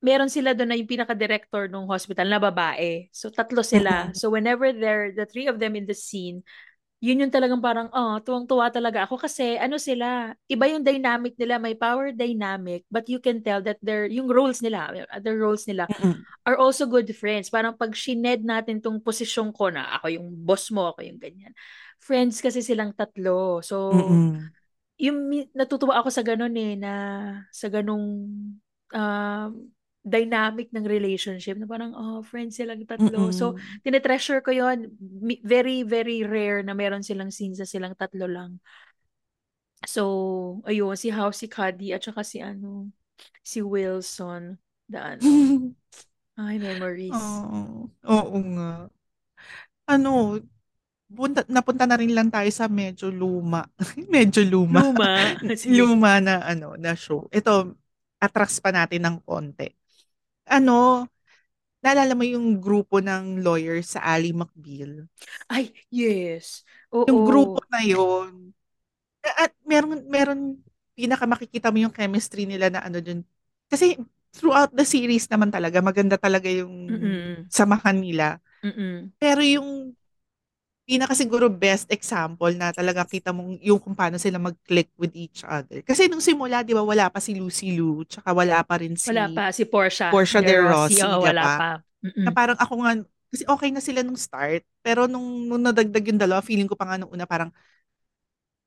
meron 0.01 0.33
sila 0.33 0.57
doon 0.57 0.73
na 0.73 0.77
yung 0.77 0.89
pinaka-director 0.89 1.69
ng 1.69 1.85
hospital 1.85 2.27
na 2.27 2.41
babae. 2.41 3.07
So 3.13 3.29
tatlo 3.29 3.61
sila. 3.61 4.09
So 4.17 4.33
whenever 4.33 4.73
they're 4.73 5.13
the 5.13 5.29
three 5.29 5.45
of 5.45 5.61
them 5.61 5.77
in 5.77 5.85
the 5.85 5.95
scene, 5.95 6.41
yun 7.01 7.25
yung 7.25 7.33
talagang 7.33 7.61
parang 7.65 7.89
oh, 7.93 8.21
tuwang-tuwa 8.21 8.69
talaga 8.69 9.09
ako 9.09 9.17
kasi 9.17 9.57
ano 9.57 9.81
sila, 9.81 10.37
iba 10.45 10.69
yung 10.69 10.85
dynamic 10.85 11.33
nila, 11.33 11.57
may 11.57 11.73
power 11.73 12.13
dynamic, 12.13 12.85
but 12.93 13.09
you 13.09 13.17
can 13.17 13.41
tell 13.41 13.57
that 13.57 13.81
they're 13.81 14.05
yung 14.05 14.29
roles 14.29 14.61
nila, 14.61 14.93
other 15.09 15.33
roles 15.33 15.65
nila 15.65 15.89
are 16.45 16.57
also 16.61 16.85
good 16.85 17.09
friends. 17.17 17.49
Parang 17.49 17.73
pag 17.73 17.93
shined 17.97 18.45
natin 18.45 18.81
tong 18.81 19.01
posisyon 19.01 19.49
ko 19.49 19.73
na 19.73 19.97
ako 19.97 20.13
yung 20.13 20.29
boss 20.45 20.69
mo, 20.69 20.93
ako 20.93 21.01
yung 21.01 21.17
ganyan. 21.17 21.53
Friends 21.97 22.37
kasi 22.37 22.61
silang 22.61 22.93
tatlo. 22.93 23.65
So, 23.65 23.93
Mm-mm. 23.93 24.49
yung 25.01 25.17
natutuwa 25.57 26.01
ako 26.01 26.09
sa 26.13 26.21
ganun 26.21 26.53
eh, 26.53 26.77
na 26.77 26.93
sa 27.49 27.65
ganung 27.69 28.05
um, 28.93 29.51
dynamic 30.01 30.73
ng 30.73 30.85
relationship 30.85 31.57
na 31.61 31.69
parang, 31.69 31.93
oh, 31.93 32.25
friends 32.25 32.57
silang 32.57 32.81
tatlo. 32.89 33.29
So, 33.29 33.53
Mm-mm. 33.53 33.81
tinetreasure 33.85 34.41
ko 34.41 34.49
yon 34.49 34.89
Very, 35.45 35.85
very 35.85 36.25
rare 36.25 36.65
na 36.65 36.73
meron 36.73 37.05
silang 37.05 37.29
scenes 37.29 37.61
na 37.61 37.69
silang 37.69 37.93
tatlo 37.93 38.25
lang. 38.25 38.57
So, 39.85 40.61
ayun, 40.65 40.93
si 40.97 41.09
House, 41.09 41.41
si 41.41 41.47
Cuddy, 41.49 41.93
at 41.93 42.05
saka 42.05 42.21
si 42.21 42.37
ano, 42.41 42.89
si 43.41 43.61
Wilson. 43.61 44.57
Ano, 44.93 45.25
ay, 46.41 46.57
memories. 46.61 47.17
Oo. 47.17 47.89
Oo 48.07 48.37
nga. 48.55 48.69
Ano, 49.89 50.39
punta, 51.11 51.43
napunta 51.49 51.85
na 51.89 51.97
rin 51.99 52.13
lang 52.15 52.29
tayo 52.31 52.49
sa 52.53 52.67
medyo 52.71 53.09
luma. 53.11 53.67
medyo 54.13 54.41
luma. 54.45 54.81
Luma. 54.83 55.35
Luma 55.67 56.11
na 56.23 56.41
ano, 56.45 56.77
na 56.79 56.93
show. 56.95 57.27
Ito, 57.33 57.75
atras 58.21 58.61
pa 58.63 58.71
natin 58.71 59.01
ng 59.07 59.17
konti. 59.25 59.67
Ano, 60.45 61.07
naalala 61.83 62.13
mo 62.17 62.25
yung 62.25 62.59
grupo 62.61 62.97
ng 63.03 63.41
lawyers 63.45 63.95
sa 63.97 64.01
Ali 64.13 64.31
McBeal? 64.33 65.07
Ay, 65.49 65.73
yes. 65.91 66.63
Oo. 66.91 67.07
Yung 67.09 67.25
grupo 67.25 67.61
na 67.71 67.81
yun, 67.81 68.53
at 69.23 69.53
meron, 69.65 70.05
meron, 70.09 70.41
pinaka 70.97 71.25
makikita 71.29 71.69
mo 71.73 71.79
yung 71.81 71.95
chemistry 71.95 72.45
nila 72.49 72.69
na 72.73 72.81
ano 72.85 72.99
dun. 73.01 73.21
Kasi 73.71 73.97
throughout 74.35 74.71
the 74.75 74.85
series 74.85 75.27
naman 75.31 75.49
talaga, 75.53 75.79
maganda 75.83 76.17
talaga 76.19 76.47
yung 76.51 76.73
Mm-mm. 76.89 77.51
samahan 77.51 77.97
nila. 77.99 78.37
Mm-mm. 78.63 79.11
Pero 79.21 79.41
yung 79.45 79.95
pinaka 80.91 81.15
siguro 81.15 81.47
best 81.47 81.87
example 81.87 82.51
na 82.59 82.75
talaga 82.75 83.07
kita 83.07 83.31
mong 83.31 83.63
yung 83.63 83.79
kung 83.79 83.95
paano 83.95 84.19
sila 84.19 84.35
mag-click 84.43 84.91
with 84.99 85.15
each 85.15 85.47
other. 85.47 85.79
Kasi 85.87 86.11
nung 86.11 86.19
simula, 86.19 86.67
di 86.67 86.75
ba, 86.75 86.83
wala 86.83 87.07
pa 87.07 87.23
si 87.23 87.31
Lucy 87.39 87.71
Liu, 87.79 88.03
tsaka 88.03 88.35
wala 88.35 88.59
pa 88.67 88.83
rin 88.83 88.99
si 88.99 89.15
Wala 89.15 89.25
pa 89.35 89.43
si 89.55 89.63
Portia. 89.71 90.09
Portia 90.11 90.41
de 90.43 90.55
Rossi, 90.59 91.15
di 91.17 91.25
wala 91.25 91.45
pa. 91.57 91.69
Mm-mm. 92.05 92.27
na 92.27 92.31
parang 92.33 92.57
ako 92.59 92.73
nga, 92.85 92.91
kasi 93.31 93.43
okay 93.47 93.69
na 93.73 93.81
sila 93.83 94.01
nung 94.03 94.19
start, 94.19 94.63
pero 94.85 95.07
nung, 95.09 95.47
nung 95.49 95.63
nadagdag 95.63 96.05
yung 96.11 96.21
dalawa, 96.21 96.41
feeling 96.43 96.67
ko 96.69 96.75
pa 96.77 96.85
nga 96.89 96.97
nung 97.01 97.11
una 97.13 97.25
parang, 97.29 97.49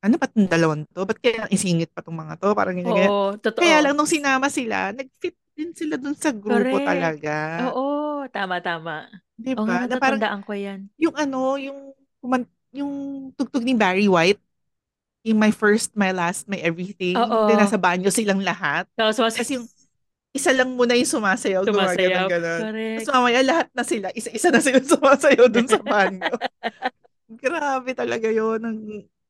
ano 0.04 0.14
ba 0.20 0.26
itong 0.28 0.48
dalawang 0.52 0.82
to? 0.92 1.00
Ba't 1.08 1.18
kaya 1.24 1.48
isingit 1.48 1.90
pa 1.94 2.04
tong 2.04 2.18
mga 2.20 2.36
to? 2.40 2.52
Parang 2.58 2.76
ganyan. 2.76 3.12
Oo, 3.12 3.36
totoo. 3.44 3.60
Kaya 3.60 3.80
lang 3.82 3.94
nung 3.96 4.08
sinama 4.10 4.48
sila, 4.52 4.92
nag-fit 4.92 5.36
din 5.56 5.70
sila 5.72 5.96
dun 5.96 6.16
sa 6.18 6.30
grupo 6.34 6.76
Correct. 6.76 6.82
talaga. 6.82 7.32
Oo, 7.60 7.82
tama, 8.34 8.56
tama. 8.64 8.92
Di 9.44 9.52
Oo 9.56 9.64
ba? 9.64 9.72
nga, 9.72 9.78
Na 9.90 9.98
parang 9.98 10.22
natatandaan 10.22 10.42
ko 10.46 10.52
yan. 10.54 10.80
yung 11.00 11.16
ano, 11.18 11.58
yung 11.58 11.93
kuman- 12.24 12.48
yung 12.72 12.92
tugtog 13.36 13.60
ni 13.60 13.76
Barry 13.76 14.08
White, 14.08 14.40
yung 15.28 15.36
My 15.36 15.52
First, 15.52 15.92
My 15.92 16.10
Last, 16.10 16.48
My 16.48 16.56
Everything, 16.56 17.20
Oo. 17.20 17.52
na 17.52 17.60
nasa 17.60 17.76
banyo 17.76 18.08
silang 18.08 18.40
lahat. 18.40 18.88
Tapos, 18.96 19.20
mas, 19.20 19.36
Kasi 19.36 19.60
yung 19.60 19.68
isa 20.34 20.50
lang 20.50 20.74
muna 20.74 20.98
yung 20.98 21.06
sumasayaw, 21.06 21.62
Sumasayaw. 21.62 22.26
ganon. 22.26 22.60
Correct. 22.66 22.98
Tapos 23.06 23.12
mamaya 23.14 23.40
lahat 23.44 23.68
na 23.70 23.84
sila, 23.86 24.08
isa-isa 24.10 24.48
na 24.50 24.58
sila 24.58 24.82
sumasayaw 24.96 25.46
dun 25.46 25.68
sa 25.68 25.78
banyo. 25.78 26.32
Grabe 27.44 27.94
talaga 27.94 28.28
yun. 28.32 28.58
Ang, 28.64 28.78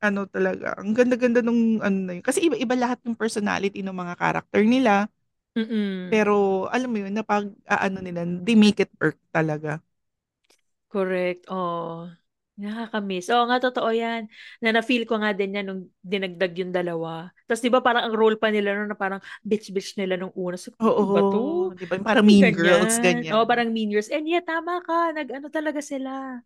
ano 0.00 0.20
talaga, 0.28 0.76
ang 0.80 0.96
ganda-ganda 0.96 1.44
nung 1.44 1.84
ano 1.84 1.98
na 2.08 2.12
yun. 2.16 2.24
Kasi 2.24 2.48
iba-iba 2.48 2.72
lahat 2.72 3.04
ng 3.04 3.16
personality 3.16 3.84
ng 3.84 3.92
mga 3.92 4.14
character 4.16 4.64
nila. 4.64 5.04
Mm. 5.54 6.08
Pero 6.08 6.66
alam 6.72 6.88
mo 6.88 6.98
yun, 6.98 7.12
napag 7.12 7.52
aano 7.68 8.00
nila, 8.00 8.24
they 8.40 8.56
make 8.56 8.80
it 8.80 8.90
work 8.96 9.20
talaga. 9.28 9.84
Correct. 10.88 11.44
Oo. 11.52 12.08
Nakakamiss. 12.54 13.26
Oo 13.34 13.50
nga, 13.50 13.58
totoo 13.58 13.90
yan. 13.90 14.30
Na 14.62 14.70
na-feel 14.70 15.02
ko 15.10 15.18
nga 15.18 15.34
din 15.34 15.58
yan 15.58 15.66
nung 15.66 15.82
dinagdag 16.06 16.54
yung 16.54 16.70
dalawa. 16.70 17.34
Tapos 17.50 17.58
di 17.58 17.70
ba 17.70 17.82
parang 17.82 18.06
ang 18.06 18.14
role 18.14 18.38
pa 18.38 18.54
nila 18.54 18.78
nun 18.78 18.94
na 18.94 18.98
parang 18.98 19.18
bitch-bitch 19.42 19.98
nila 19.98 20.14
nung 20.14 20.30
una. 20.38 20.54
So, 20.54 20.70
ano 20.70 20.86
Oo, 20.86 21.02
ba 21.10 21.20
to? 21.34 21.42
'di 21.74 21.84
ba? 21.90 21.94
Parang 22.06 22.22
Mean 22.22 22.54
Girls 22.54 22.94
ganyan. 23.02 23.34
Oo, 23.34 23.42
ganyan. 23.42 23.50
parang 23.50 23.68
Mean 23.74 23.90
Girls. 23.90 24.06
And 24.06 24.30
yeah, 24.30 24.44
tama 24.46 24.78
ka. 24.86 25.10
Nag-ano 25.18 25.50
talaga 25.50 25.82
sila. 25.82 26.38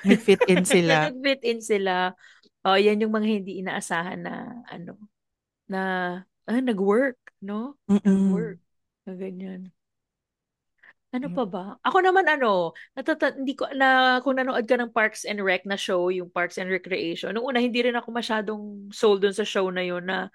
Nag-fit 0.00 0.40
in 0.48 0.64
sila. 0.72 1.12
Nag-fit 1.12 1.42
in 1.44 1.60
sila. 1.60 2.16
Oh, 2.64 2.80
yan 2.80 3.04
yung 3.04 3.12
mga 3.12 3.28
hindi 3.28 3.60
inaasahan 3.60 4.20
na 4.24 4.64
ano, 4.64 4.96
na 5.68 5.80
ah, 6.48 6.60
nag-work, 6.60 7.20
no? 7.44 7.76
Mm. 7.84 8.00
Nag-work. 8.00 8.58
Na 9.04 9.12
ganyan. 9.12 9.60
Ano 11.10 11.26
pa 11.34 11.42
ba? 11.42 11.64
Ako 11.82 12.06
naman 12.06 12.22
ano, 12.30 12.70
natata 12.94 13.34
hindi 13.34 13.58
ko 13.58 13.66
na 13.74 14.22
kung 14.22 14.38
nanood 14.38 14.62
ka 14.62 14.78
ng 14.78 14.94
Parks 14.94 15.26
and 15.26 15.42
Rec 15.42 15.66
na 15.66 15.74
show, 15.74 16.06
yung 16.06 16.30
Parks 16.30 16.54
and 16.54 16.70
Recreation. 16.70 17.34
Nung 17.34 17.50
una 17.50 17.58
hindi 17.58 17.82
rin 17.82 17.98
ako 17.98 18.14
masyadong 18.14 18.94
sold 18.94 19.26
dun 19.26 19.34
sa 19.34 19.42
show 19.42 19.66
na 19.74 19.82
yun 19.82 20.06
na 20.06 20.30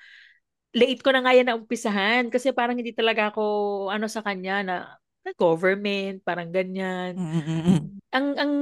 late 0.75 1.00
ko 1.00 1.15
na 1.15 1.24
nga 1.24 1.32
yan 1.32 1.48
na 1.48 1.55
umpisahan 1.55 2.27
kasi 2.27 2.51
parang 2.51 2.75
hindi 2.75 2.91
talaga 2.91 3.32
ako 3.32 3.44
ano 3.88 4.12
sa 4.12 4.20
kanya 4.20 4.67
na, 4.67 4.75
na 5.24 5.32
government, 5.39 6.20
parang 6.27 6.51
ganyan. 6.51 7.15
Mm. 7.15 7.96
Ang 8.12 8.27
ang 8.36 8.53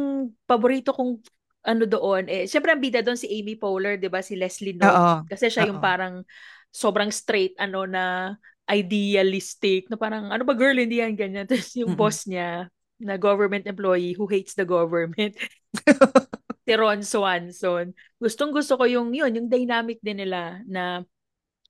paborito 0.46 0.94
kong 0.94 1.18
ano 1.66 1.84
doon 1.90 2.30
eh 2.30 2.46
syempre 2.46 2.76
ang 2.76 2.84
bida 2.84 3.02
doon 3.02 3.18
si 3.18 3.26
Amy 3.26 3.58
Poehler, 3.58 3.98
'di 3.98 4.14
ba? 4.14 4.22
Si 4.22 4.38
Leslie 4.38 4.78
Knope 4.78 5.26
kasi 5.34 5.50
siya 5.50 5.66
yung 5.66 5.82
Oo. 5.82 5.86
parang 5.86 6.22
sobrang 6.70 7.10
straight 7.10 7.58
ano 7.58 7.90
na 7.90 8.36
idealistic 8.70 9.92
na 9.92 10.00
parang 10.00 10.32
ano 10.32 10.44
ba 10.48 10.56
girl 10.56 10.78
hindi 10.80 11.00
yan 11.04 11.14
ganyan. 11.20 11.46
Tapos 11.50 11.72
yung 11.76 11.94
Mm. 11.94 12.00
boss 12.00 12.24
niya 12.30 12.68
na 13.04 13.20
government 13.20 13.68
employee 13.68 14.16
who 14.16 14.26
hates 14.30 14.56
the 14.56 14.66
government. 14.68 15.36
Si 16.64 16.72
Ron 16.80 17.04
Swanson. 17.04 17.92
Gustong 18.24 18.56
gusto 18.56 18.80
ko 18.80 18.88
yung 18.88 19.12
yun 19.12 19.36
yung 19.36 19.52
dynamic 19.52 20.00
din 20.00 20.24
nila 20.24 20.64
na 20.64 21.04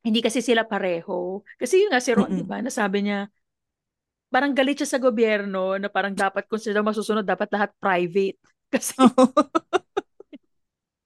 hindi 0.06 0.22
kasi 0.22 0.38
sila 0.46 0.70
pareho. 0.70 1.42
Kasi 1.58 1.82
yun 1.82 1.90
nga 1.90 1.98
si 2.04 2.14
Ron 2.14 2.30
di 2.30 2.46
Mm. 2.46 2.50
ba 2.50 2.62
nasabi 2.62 3.02
niya 3.02 3.26
parang 4.34 4.54
galit 4.54 4.82
siya 4.82 4.98
sa 4.98 5.02
gobyerno 5.02 5.78
na 5.78 5.90
parang 5.90 6.14
dapat 6.14 6.46
kung 6.50 6.58
sila 6.62 6.82
masusunod 6.86 7.26
dapat 7.26 7.50
lahat 7.54 7.70
private. 7.82 8.38
Kasi 8.74 8.98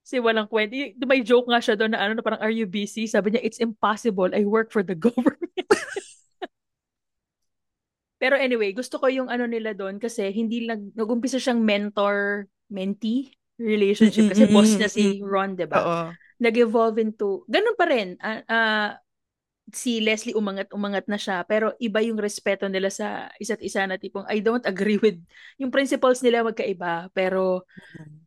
si 0.07 0.23
walang 0.23 0.47
kwenta. 0.47 0.71
Y- 0.71 0.95
May 1.03 1.19
joke 1.19 1.51
nga 1.51 1.59
siya 1.59 1.75
doon 1.75 1.91
na 1.91 1.99
ano 1.99 2.15
na 2.15 2.23
parang 2.23 2.39
are 2.39 2.53
you 2.53 2.63
busy? 2.63 3.03
Sabi 3.11 3.35
niya 3.35 3.43
it's 3.43 3.59
impossible. 3.59 4.31
I 4.31 4.47
work 4.47 4.71
for 4.71 4.79
the 4.87 4.95
government. 5.05 5.67
Pero 8.17 8.33
anyway, 8.39 8.73
gusto 8.73 8.97
ko 8.97 9.11
yung 9.11 9.29
ano 9.29 9.45
nila 9.45 9.75
doon 9.77 9.99
kasi 10.01 10.31
hindi 10.33 10.65
lang 10.65 10.89
nag-umpisa 10.97 11.37
siyang 11.37 11.61
mentor-mentee 11.61 13.29
relationship 13.61 14.33
kasi 14.33 14.49
boss 14.49 14.73
niya 14.73 14.89
si. 14.89 15.19
Ron, 15.21 15.53
'di 15.53 15.67
ba? 15.69 15.77
Oo. 15.83 16.01
Nag-evolve 16.41 16.97
into 17.03 17.45
ganun 17.45 17.77
pa 17.77 17.85
rin. 17.85 18.17
Ah, 18.17 18.41
ah, 18.49 18.89
si 19.69 19.99
Leslie 19.99 20.33
umangat 20.33 20.71
umangat 20.71 21.11
na 21.11 21.19
siya 21.19 21.43
pero 21.43 21.75
iba 21.83 21.99
yung 21.99 22.15
respeto 22.15 22.71
nila 22.71 22.87
sa 22.87 23.27
isa't 23.35 23.59
isa 23.59 23.83
na 23.83 23.99
tipong 23.99 24.23
I 24.31 24.39
don't 24.39 24.63
agree 24.63 24.95
with 24.95 25.19
yung 25.59 25.75
principles 25.75 26.23
nila 26.23 26.39
magkaiba 26.47 27.11
pero 27.11 27.67
Mm. 27.99 28.23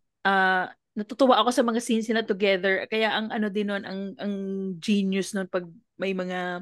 Natutuwa 1.00 1.40
ako 1.40 1.50
sa 1.50 1.64
mga 1.64 1.80
scenes 1.80 2.06
nila 2.06 2.22
together 2.22 2.84
kaya 2.86 3.08
ang 3.16 3.32
ano 3.32 3.48
din 3.48 3.72
nun 3.72 3.82
ang 3.88 4.12
ang 4.20 4.34
genius 4.76 5.32
nun 5.32 5.48
pag 5.48 5.64
may 5.96 6.12
mga 6.12 6.60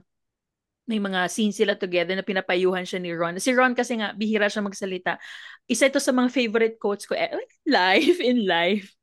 may 0.88 0.96
mga 0.96 1.28
scenes 1.28 1.60
sila 1.60 1.76
together 1.76 2.16
na 2.16 2.24
pinapayuhan 2.24 2.80
siya 2.80 2.96
ni 2.96 3.12
Ron. 3.12 3.36
Si 3.36 3.52
Ron 3.52 3.76
kasi 3.76 4.00
nga 4.00 4.16
bihira 4.16 4.48
siya 4.48 4.64
magsalita. 4.64 5.20
Isa 5.68 5.92
ito 5.92 6.00
sa 6.00 6.16
mga 6.16 6.32
favorite 6.32 6.80
quotes 6.80 7.04
ko 7.04 7.12
eh, 7.12 7.28
life 7.68 8.16
in 8.24 8.48
life. 8.48 8.96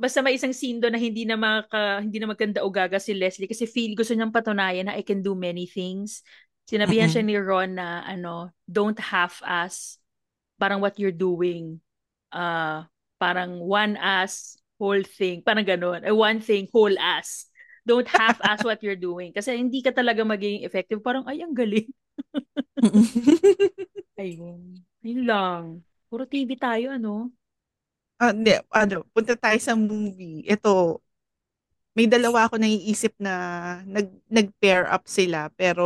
Basta 0.00 0.24
may 0.24 0.40
isang 0.40 0.56
scene 0.56 0.80
doon 0.80 0.96
na 0.96 1.00
hindi 1.02 1.28
na 1.28 1.36
maka, 1.36 2.00
hindi 2.00 2.16
na 2.16 2.32
maganda 2.32 2.64
o 2.64 2.72
gaga 2.72 2.96
si 2.96 3.12
Leslie 3.12 3.46
kasi 3.46 3.68
feel 3.68 3.92
gusto 3.92 4.16
niyang 4.16 4.32
patunayan 4.32 4.88
na 4.88 4.96
I 4.96 5.04
can 5.04 5.20
do 5.20 5.36
many 5.36 5.68
things. 5.68 6.24
Sinabihan 6.64 7.12
siya 7.12 7.20
ni 7.20 7.36
Ron 7.36 7.76
na 7.76 8.00
ano, 8.08 8.48
don't 8.64 8.96
half-ass 8.96 10.00
parang 10.56 10.80
what 10.80 10.96
you're 10.96 11.14
doing. 11.14 11.76
Uh, 12.32 12.88
parang 13.22 13.62
one 13.62 13.94
ass, 14.02 14.58
whole 14.82 15.06
thing. 15.06 15.46
Parang 15.46 15.62
ganun. 15.62 16.02
Eh, 16.02 16.10
one 16.10 16.42
thing, 16.42 16.66
whole 16.74 16.98
ass. 16.98 17.46
Don't 17.86 18.10
half-ass 18.10 18.62
what 18.66 18.82
you're 18.82 18.98
doing. 18.98 19.30
Kasi 19.30 19.54
hindi 19.54 19.78
ka 19.78 19.94
talaga 19.94 20.26
magiging 20.26 20.66
effective. 20.66 20.98
Parang, 20.98 21.22
ay, 21.30 21.38
ang 21.46 21.54
galing. 21.54 21.86
Ayun. 24.18 24.82
Ayun 25.06 25.22
lang. 25.22 25.62
Puro 26.10 26.26
TV 26.26 26.58
tayo, 26.58 26.90
ano? 26.98 27.30
Ah, 28.18 28.34
hindi, 28.34 28.58
ano, 28.74 29.06
punta 29.14 29.38
tayo 29.38 29.58
sa 29.62 29.78
movie. 29.78 30.42
Ito, 30.46 30.98
may 31.96 32.08
dalawa 32.08 32.48
ako 32.48 32.56
naiisip 32.56 33.12
na 33.20 33.32
nag 33.84 34.08
nag-pair 34.32 34.88
up 34.88 35.04
sila 35.04 35.52
pero 35.52 35.84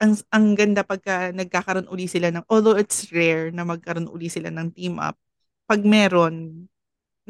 ang 0.00 0.16
ang 0.32 0.46
ganda 0.56 0.80
pagka 0.86 1.34
nagkakaroon 1.34 1.90
uli 1.92 2.06
sila 2.08 2.32
ng 2.32 2.44
although 2.48 2.78
it's 2.78 3.10
rare 3.12 3.52
na 3.52 3.66
magkaroon 3.68 4.08
uli 4.08 4.28
sila 4.32 4.48
ng 4.48 4.72
team 4.72 4.96
up. 5.02 5.18
Pag 5.70 5.86
meron, 5.86 6.66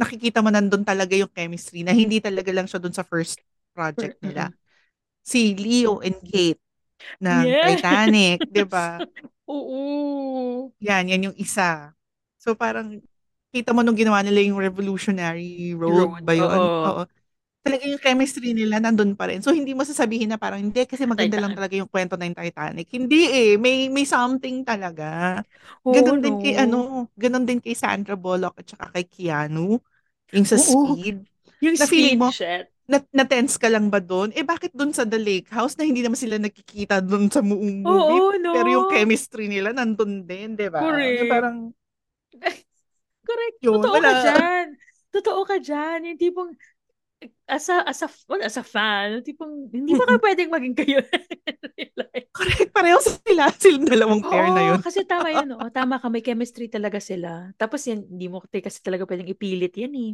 nakikita 0.00 0.40
mo 0.40 0.48
nandun 0.48 0.80
talaga 0.80 1.12
yung 1.12 1.28
chemistry 1.28 1.84
na 1.84 1.92
hindi 1.92 2.24
talaga 2.24 2.48
lang 2.56 2.64
siya 2.64 2.80
dun 2.80 2.96
sa 2.96 3.04
first 3.04 3.36
project 3.76 4.16
nila. 4.24 4.48
Si 5.20 5.52
Leo 5.54 6.00
and 6.00 6.16
Kate 6.24 6.60
ng 7.20 7.46
Yes! 7.52 7.80
Titanic, 7.84 8.40
'di 8.52 8.64
ba? 8.64 9.04
Oo. 9.50 10.72
Yan, 10.80 11.12
yan 11.12 11.28
yung 11.32 11.36
isa. 11.36 11.92
So 12.40 12.56
parang 12.56 13.04
kita 13.52 13.76
mo 13.76 13.84
nung 13.84 13.98
ginawa 13.98 14.24
nila 14.24 14.40
yung 14.40 14.56
Revolutionary 14.56 15.76
Road 15.76 16.16
Road. 16.16 16.24
ba 16.24 16.32
yun? 16.32 16.48
Oo. 16.48 17.04
Oo. 17.04 17.19
Talaga 17.64 17.84
yung 17.84 18.00
chemistry 18.00 18.56
nila 18.56 18.80
nandun 18.80 19.12
pa 19.12 19.28
rin. 19.28 19.44
So 19.44 19.52
hindi 19.52 19.76
mo 19.76 19.84
sasabihin 19.84 20.32
na 20.32 20.40
parang 20.40 20.64
hindi 20.64 20.80
kasi 20.88 21.04
maganda 21.04 21.36
lang 21.36 21.52
Titan. 21.52 21.56
talaga 21.56 21.76
yung 21.76 21.92
kwento 21.92 22.16
ng 22.16 22.32
Titanic. 22.32 22.88
Hindi 22.88 23.28
eh, 23.28 23.50
may 23.60 23.92
may 23.92 24.08
something 24.08 24.64
talaga. 24.64 25.40
Oo, 25.84 26.16
Ganon 26.16 26.24
no? 26.24 26.24
din 26.24 26.40
kay 26.40 26.56
ano, 26.56 27.04
ganon 27.20 27.44
din 27.44 27.60
kay 27.60 27.76
Sandra 27.76 28.16
Bullock 28.16 28.64
at 28.64 28.66
saka 28.72 28.86
kay 28.96 29.04
Keanu, 29.04 29.76
yung 30.32 30.46
sa 30.48 30.56
Oo. 30.58 30.98
speed. 31.00 31.24
Yung 31.64 31.76
Na 31.76 31.84
feeling 31.90 32.16
speed 32.16 32.20
mo, 32.20 32.32
shit. 32.36 32.66
na, 32.88 33.00
na-tense 33.12 33.56
ka 33.60 33.68
lang 33.72 33.88
ba 33.88 34.00
doon? 34.04 34.30
Eh 34.36 34.44
bakit 34.44 34.72
doon 34.76 34.92
sa 34.92 35.04
The 35.08 35.16
Lake 35.20 35.48
House 35.52 35.74
na 35.80 35.88
hindi 35.88 36.04
naman 36.04 36.20
sila 36.20 36.36
nakikita 36.40 37.00
doon 37.04 37.32
sa 37.32 37.40
buong 37.44 37.80
movie? 37.84 38.20
Oo, 38.20 38.32
no? 38.44 38.54
Pero 38.54 38.68
yung 38.70 38.86
chemistry 38.88 39.48
nila 39.48 39.72
nandun 39.72 40.28
din, 40.28 40.54
di 40.60 40.68
ba? 40.68 41.08
Yung 41.16 41.26
Correct. 41.26 41.30
parang, 41.30 41.72
Correct. 43.26 43.58
yun, 43.64 43.80
Totoo 43.80 43.98
ka 44.04 44.12
wala. 44.12 44.12
dyan. 44.16 44.66
Totoo 45.14 45.40
ka 45.48 45.56
dyan. 45.60 46.06
Yung 46.08 46.18
tipong, 46.20 46.50
as 47.50 47.68
a, 47.68 47.84
as 47.84 48.00
a, 48.00 48.08
well, 48.28 48.40
as 48.40 48.56
a 48.56 48.64
fan, 48.64 49.20
tipong, 49.20 49.68
hindi 49.72 49.92
ba 49.92 50.08
kayo 50.08 50.20
pwedeng 50.22 50.50
maging 50.50 50.76
kayo? 50.76 50.98
Correct, 52.40 52.72
pareho 52.72 52.98
sila, 53.02 53.52
silang 53.60 53.84
dalawang 53.84 54.22
pair 54.24 54.48
na 54.48 54.62
Oo, 54.64 54.68
yun. 54.72 54.80
kasi 54.80 55.04
tama 55.04 55.28
yun. 55.28 55.52
Oh. 55.58 55.68
Tama 55.76 56.00
ka, 56.00 56.08
may 56.08 56.24
chemistry 56.24 56.72
talaga 56.72 56.96
sila. 57.02 57.52
Tapos 57.60 57.84
yan, 57.84 58.06
hindi 58.08 58.32
mo 58.32 58.40
kasi 58.48 58.80
talaga 58.80 59.04
pwedeng 59.04 59.28
ipilit 59.28 59.74
yan 59.76 59.92
eh. 59.92 60.12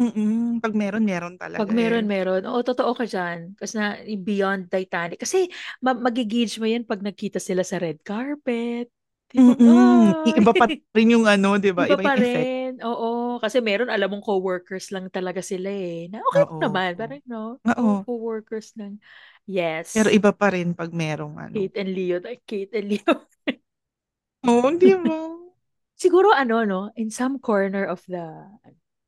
Mm-mm. 0.00 0.58
Pag 0.58 0.72
meron, 0.74 1.04
meron 1.04 1.34
Pag 1.36 1.68
talaga 1.68 1.70
meron, 1.70 2.02
eh. 2.02 2.08
meron. 2.08 2.42
Oo, 2.48 2.64
totoo 2.64 2.96
ka 2.96 3.04
dyan. 3.06 3.54
Kasi 3.54 3.72
na, 3.78 4.00
beyond 4.02 4.72
Titanic. 4.72 5.20
Kasi, 5.20 5.46
ma- 5.84 5.94
magigauge 5.94 6.58
mo 6.58 6.66
yan 6.66 6.82
pag 6.82 7.04
nagkita 7.04 7.38
sila 7.38 7.62
sa 7.62 7.78
red 7.78 8.00
carpet. 8.02 8.88
Tipong, 9.30 9.56
Mm-mm. 9.56 10.32
Iba 10.34 10.52
pa 10.52 10.66
rin 10.68 11.08
yung 11.14 11.24
ano, 11.28 11.56
di 11.60 11.70
ba? 11.70 11.86
iba 11.86 11.94
Iba 11.94 12.04
pa 12.04 12.12
effect. 12.16 12.24
rin. 12.24 12.72
Oo, 12.82 13.08
kasi 13.38 13.62
meron, 13.62 13.88
alam 13.92 14.10
mong 14.10 14.24
co-workers 14.26 14.90
lang 14.90 15.06
talaga 15.12 15.40
sila 15.44 15.70
eh. 15.70 16.08
Na 16.10 16.20
okay 16.32 16.44
Oo. 16.44 16.58
naman, 16.60 16.96
parang 16.98 17.22
no, 17.24 17.56
Oo. 17.62 18.02
co- 18.02 18.04
co-workers 18.08 18.74
lang. 18.76 18.98
Pero 19.44 20.08
Yes. 20.08 20.16
iba 20.16 20.30
pa 20.32 20.50
rin 20.52 20.72
pag 20.74 20.90
merong 20.90 21.34
ano. 21.38 21.54
Kate 21.54 21.78
and 21.82 21.92
Leo. 21.92 22.18
Ay, 22.22 22.38
Kate 22.44 22.74
and 22.78 22.88
Leo. 22.92 23.12
Oo, 24.48 24.68
di 24.74 24.92
ba? 24.96 25.02
Siguro 26.02 26.34
ano, 26.34 26.66
no, 26.66 26.80
in 26.98 27.14
some 27.14 27.38
corner 27.38 27.86
of 27.86 28.02
the 28.10 28.22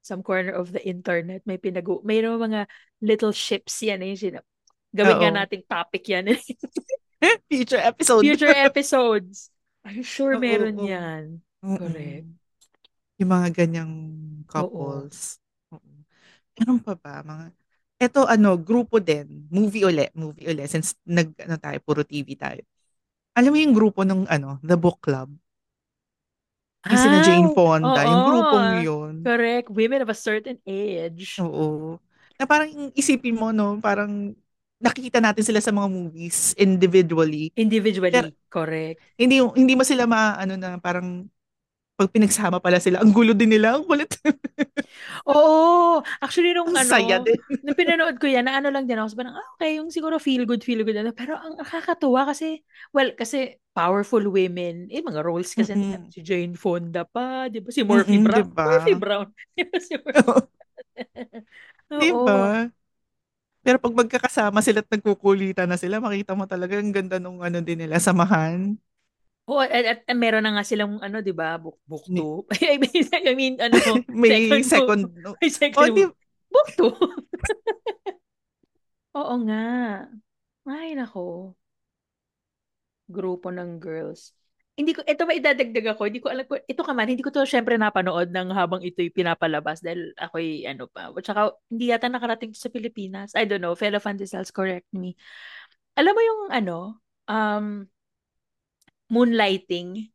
some 0.05 0.23
corner 0.23 0.53
of 0.55 0.71
the 0.71 0.85
internet, 0.85 1.43
may 1.49 1.57
pinago, 1.59 1.99
may 2.05 2.21
mga 2.23 2.69
little 3.03 3.33
ships 3.33 3.83
yan 3.83 4.05
eh. 4.05 4.15
Sina- 4.15 4.45
Gawin 4.95 5.19
nga 5.19 5.31
Oo. 5.33 5.39
nating 5.43 5.65
topic 5.67 6.07
yan. 6.07 6.31
eh. 6.31 6.39
Future 7.51 7.83
episode. 7.83 8.23
Future 8.23 8.53
episodes. 8.55 9.51
I'm 9.83 10.07
sure 10.07 10.39
Oo, 10.39 10.43
meron 10.45 10.79
oo. 10.79 10.87
yan. 10.87 11.43
Mm-mm. 11.65 11.79
Correct. 11.81 12.29
Yung 13.21 13.31
mga 13.31 13.49
ganyang 13.55 13.93
Oo. 14.59 15.07
couples. 15.07 15.39
Oo. 15.71 15.91
Meron 16.59 16.81
pa 16.83 16.95
ba? 16.99 17.23
Mga, 17.23 17.45
eto 18.03 18.27
ano, 18.27 18.59
grupo 18.59 18.99
din. 19.03 19.47
Movie 19.51 19.87
uli. 19.87 20.07
Movie 20.19 20.51
uli. 20.51 20.65
Since 20.67 20.99
nag, 21.07 21.35
ano 21.43 21.57
tayo, 21.59 21.79
puro 21.85 22.03
TV 22.07 22.35
tayo. 22.39 22.63
Alam 23.39 23.51
mo 23.55 23.59
yung 23.61 23.77
grupo 23.77 24.03
ng 24.07 24.27
ano, 24.31 24.59
The 24.65 24.77
Book 24.79 25.03
Club? 25.05 25.31
Yung 26.85 27.01
Ah, 27.01 27.23
Jane 27.25 27.49
Fonda. 27.57 28.03
Yung 28.05 28.23
grupong 28.29 28.67
oo. 28.69 28.85
yun. 28.85 29.15
Correct. 29.25 29.67
Women 29.73 30.03
of 30.05 30.11
a 30.13 30.15
certain 30.19 30.61
age. 30.69 31.41
Oo. 31.41 31.99
Na 32.39 32.45
parang 32.47 32.71
isipin 32.95 33.35
mo, 33.39 33.51
no, 33.55 33.79
parang 33.83 34.35
nakikita 34.83 35.19
natin 35.23 35.43
sila 35.47 35.63
sa 35.63 35.73
mga 35.73 35.89
movies 35.89 36.53
individually. 36.61 37.51
Pero 37.55 37.63
Individually, 37.63 38.35
correct. 38.51 39.01
hindi 39.17 39.39
hindi 39.41 39.75
mo 39.79 39.83
sila 39.87 40.05
ma 40.05 40.35
ano 40.37 40.55
na 40.59 40.77
parang 40.83 41.25
pag 41.99 42.11
pinagsama 42.11 42.59
pala 42.63 42.79
sila, 42.83 43.01
ang 43.03 43.11
gulo 43.15 43.33
din 43.37 43.55
nila, 43.55 43.79
ang 43.79 43.85
kulit. 43.87 44.11
Oo, 45.29 46.01
actually 46.23 46.53
nung 46.57 46.73
ang 46.73 46.77
saya 46.81 47.17
ano, 47.17 47.25
din. 47.25 47.41
nung 47.65 47.77
pinanood 47.77 48.17
ko 48.21 48.27
yan, 48.29 48.45
na 48.49 48.61
ano 48.61 48.69
lang 48.73 48.85
din 48.89 48.97
ako, 49.01 49.09
so 49.13 49.19
parang, 49.21 49.37
ah, 49.37 49.49
okay, 49.57 49.77
yung 49.81 49.89
siguro 49.93 50.17
feel 50.21 50.45
good, 50.49 50.61
feel 50.65 50.81
good, 50.85 50.97
ano, 51.01 51.13
pero 51.17 51.37
ang 51.41 51.57
nakakatuwa 51.61 52.29
kasi, 52.29 52.61
well, 52.93 53.09
kasi 53.17 53.57
powerful 53.75 54.23
women, 54.29 54.89
eh, 54.93 55.01
mga 55.03 55.25
roles 55.25 55.53
kasi 55.57 55.73
Mm-mm. 55.75 56.13
si 56.13 56.21
Jane 56.23 56.55
Fonda 56.57 57.05
pa, 57.09 57.49
di 57.51 57.61
ba, 57.65 57.71
si 57.73 57.83
Murphy 57.85 58.17
Mm-mm, 58.17 58.31
'di 58.33 58.43
Brown, 58.45 58.49
ba? 58.55 58.69
Murphy 58.69 58.95
Brown, 58.97 59.29
di 59.57 59.65
ba 59.69 59.79
si 59.81 59.95
Murphy, 59.99 60.41
'Di 61.99 62.11
ba? 62.25 62.41
Pero 63.65 63.79
pag 63.81 63.95
magkakasama 63.97 64.61
sila 64.61 64.85
at 64.85 64.91
nagkukulitan 64.93 65.69
na 65.71 65.81
sila, 65.81 65.97
makita 66.03 66.37
mo 66.37 66.45
talaga 66.45 66.77
ang 66.77 66.93
ganda 66.93 67.17
nung 67.23 67.41
ano 67.41 67.59
din 67.65 67.81
nila, 67.85 67.97
samahan. 68.03 68.77
Oo, 69.45 69.61
at, 69.61 69.71
at, 69.73 69.99
at 70.09 70.17
meron 70.17 70.41
na 70.41 70.57
nga 70.57 70.65
silang, 70.65 70.97
ano, 71.05 71.21
di 71.21 71.37
ba, 71.37 71.61
book, 71.61 71.77
book 71.85 72.09
Ni- 72.09 72.17
two, 72.17 72.49
I 72.65 72.81
mean, 72.81 73.05
I 73.13 73.33
mean, 73.37 73.55
ano, 73.61 73.77
May 74.09 74.49
second 74.49 74.65
book, 74.65 74.65
second, 74.65 75.03
no? 75.25 75.31
may 75.37 75.51
second 75.53 75.93
di, 75.93 76.05
book, 76.09 76.17
book 76.49 76.69
two, 76.81 76.93
oo 79.21 79.35
nga, 79.45 79.65
ay, 80.65 80.97
nako, 80.97 81.53
grupo 83.05 83.53
ng 83.53 83.77
girls. 83.77 84.33
Hindi 84.75 84.97
ko, 84.97 85.07
ito 85.07 85.23
ba 85.23 85.37
idadagdag 85.37 85.95
ako, 85.95 86.03
hindi 86.09 86.19
ko 86.25 86.33
alam 86.33 86.49
ko, 86.51 86.59
ito 86.59 86.83
ka 86.83 86.93
man, 86.97 87.07
hindi 87.07 87.23
ko 87.23 87.31
to 87.31 87.47
syempre 87.47 87.79
napanood 87.79 88.33
ng 88.35 88.49
habang 88.51 88.83
ito'y 88.83 89.13
pinapalabas 89.13 89.79
dahil 89.85 90.11
ako'y 90.19 90.67
ano 90.67 90.91
pa. 90.91 91.15
At 91.15 91.23
saka, 91.23 91.55
hindi 91.71 91.95
yata 91.95 92.11
nakarating 92.11 92.57
sa 92.59 92.73
Pilipinas. 92.73 93.37
I 93.39 93.47
don't 93.47 93.63
know, 93.63 93.79
fellow 93.79 94.03
Fandesals, 94.03 94.51
correct 94.51 94.89
me. 94.91 95.15
Alam 95.95 96.17
mo 96.17 96.23
yung 96.27 96.43
ano, 96.51 96.77
um, 97.31 97.87
moonlighting, 99.13 100.11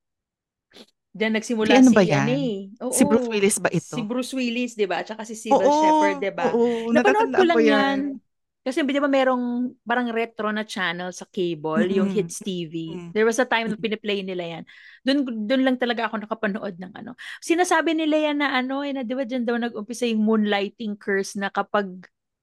Diyan 1.13 1.33
di 1.65 1.69
nagsimula 1.69 1.75
ano 1.75 1.89
si 1.89 1.95
ba 1.95 2.03
ano 2.13 2.29
yan? 2.29 2.33
eh. 2.33 2.69
Si 2.89 3.01
Bruce 3.05 3.25
Oo. 3.25 3.33
Willis 3.33 3.57
ba 3.63 3.69
Si 3.89 3.99
ito? 3.99 4.05
Bruce 4.05 4.33
Willis, 4.37 4.77
'di 4.77 4.85
ba? 4.85 5.01
Tsaka 5.01 5.25
si 5.25 5.33
Sybil 5.33 5.73
Oo, 5.73 5.73
Shepherd, 5.73 6.21
'di 6.21 6.29
ba? 6.35 6.53
oo, 6.53 6.91
Napanood 6.93 7.33
ko 7.33 7.43
lang 7.47 7.61
'yan. 7.69 7.97
yan. 7.97 8.21
Kasi 8.61 8.85
'di 8.85 9.01
ba 9.01 9.09
merong 9.09 9.73
parang 9.81 10.11
retro 10.13 10.53
na 10.53 10.61
channel 10.67 11.09
sa 11.15 11.25
cable, 11.25 11.89
yung 11.89 12.05
Mm-mm. 12.05 12.11
Hits 12.11 12.45
TV. 12.45 12.75
Mm-mm. 12.89 13.15
There 13.15 13.25
was 13.25 13.41
a 13.41 13.47
time 13.49 13.73
na 13.73 13.79
piniplay 13.81 14.21
nila 14.21 14.43
'yan. 14.45 14.63
Doon 15.01 15.17
doon 15.49 15.61
lang 15.65 15.77
talaga 15.81 16.05
ako 16.11 16.21
nakapanood 16.29 16.77
ng 16.77 16.93
ano. 16.93 17.17
Sinasabi 17.41 17.97
nila 17.97 18.29
yan 18.29 18.37
na 18.45 18.53
ano, 18.53 18.85
eh, 18.85 18.93
na 18.93 19.01
'di 19.01 19.13
ba 19.17 19.25
diyan 19.25 19.43
daw 19.49 19.57
nag-umpisa 19.57 20.05
yung 20.05 20.21
moonlighting 20.21 20.93
curse 21.01 21.33
na 21.41 21.49
kapag 21.49 21.89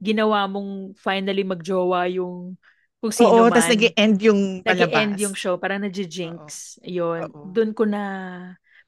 ginawa 0.02 0.44
mong 0.50 0.98
finally 0.98 1.46
magjowa 1.46 2.10
yung 2.10 2.58
kung 3.02 3.12
Oo, 3.12 3.14
sino 3.14 3.50
tas 3.52 3.68
man 3.68 3.76
nag-end 3.76 4.16
yung 4.24 4.40
nag-e-end 4.64 5.14
yung 5.20 5.34
palabas. 5.34 5.38
show, 5.38 5.54
parang 5.60 5.80
Oo, 5.80 5.86
nag-jinx. 5.88 6.80
Yun. 6.84 7.30
oo. 7.30 7.40
Doon 7.52 7.70
ko 7.76 7.84
na... 7.86 8.02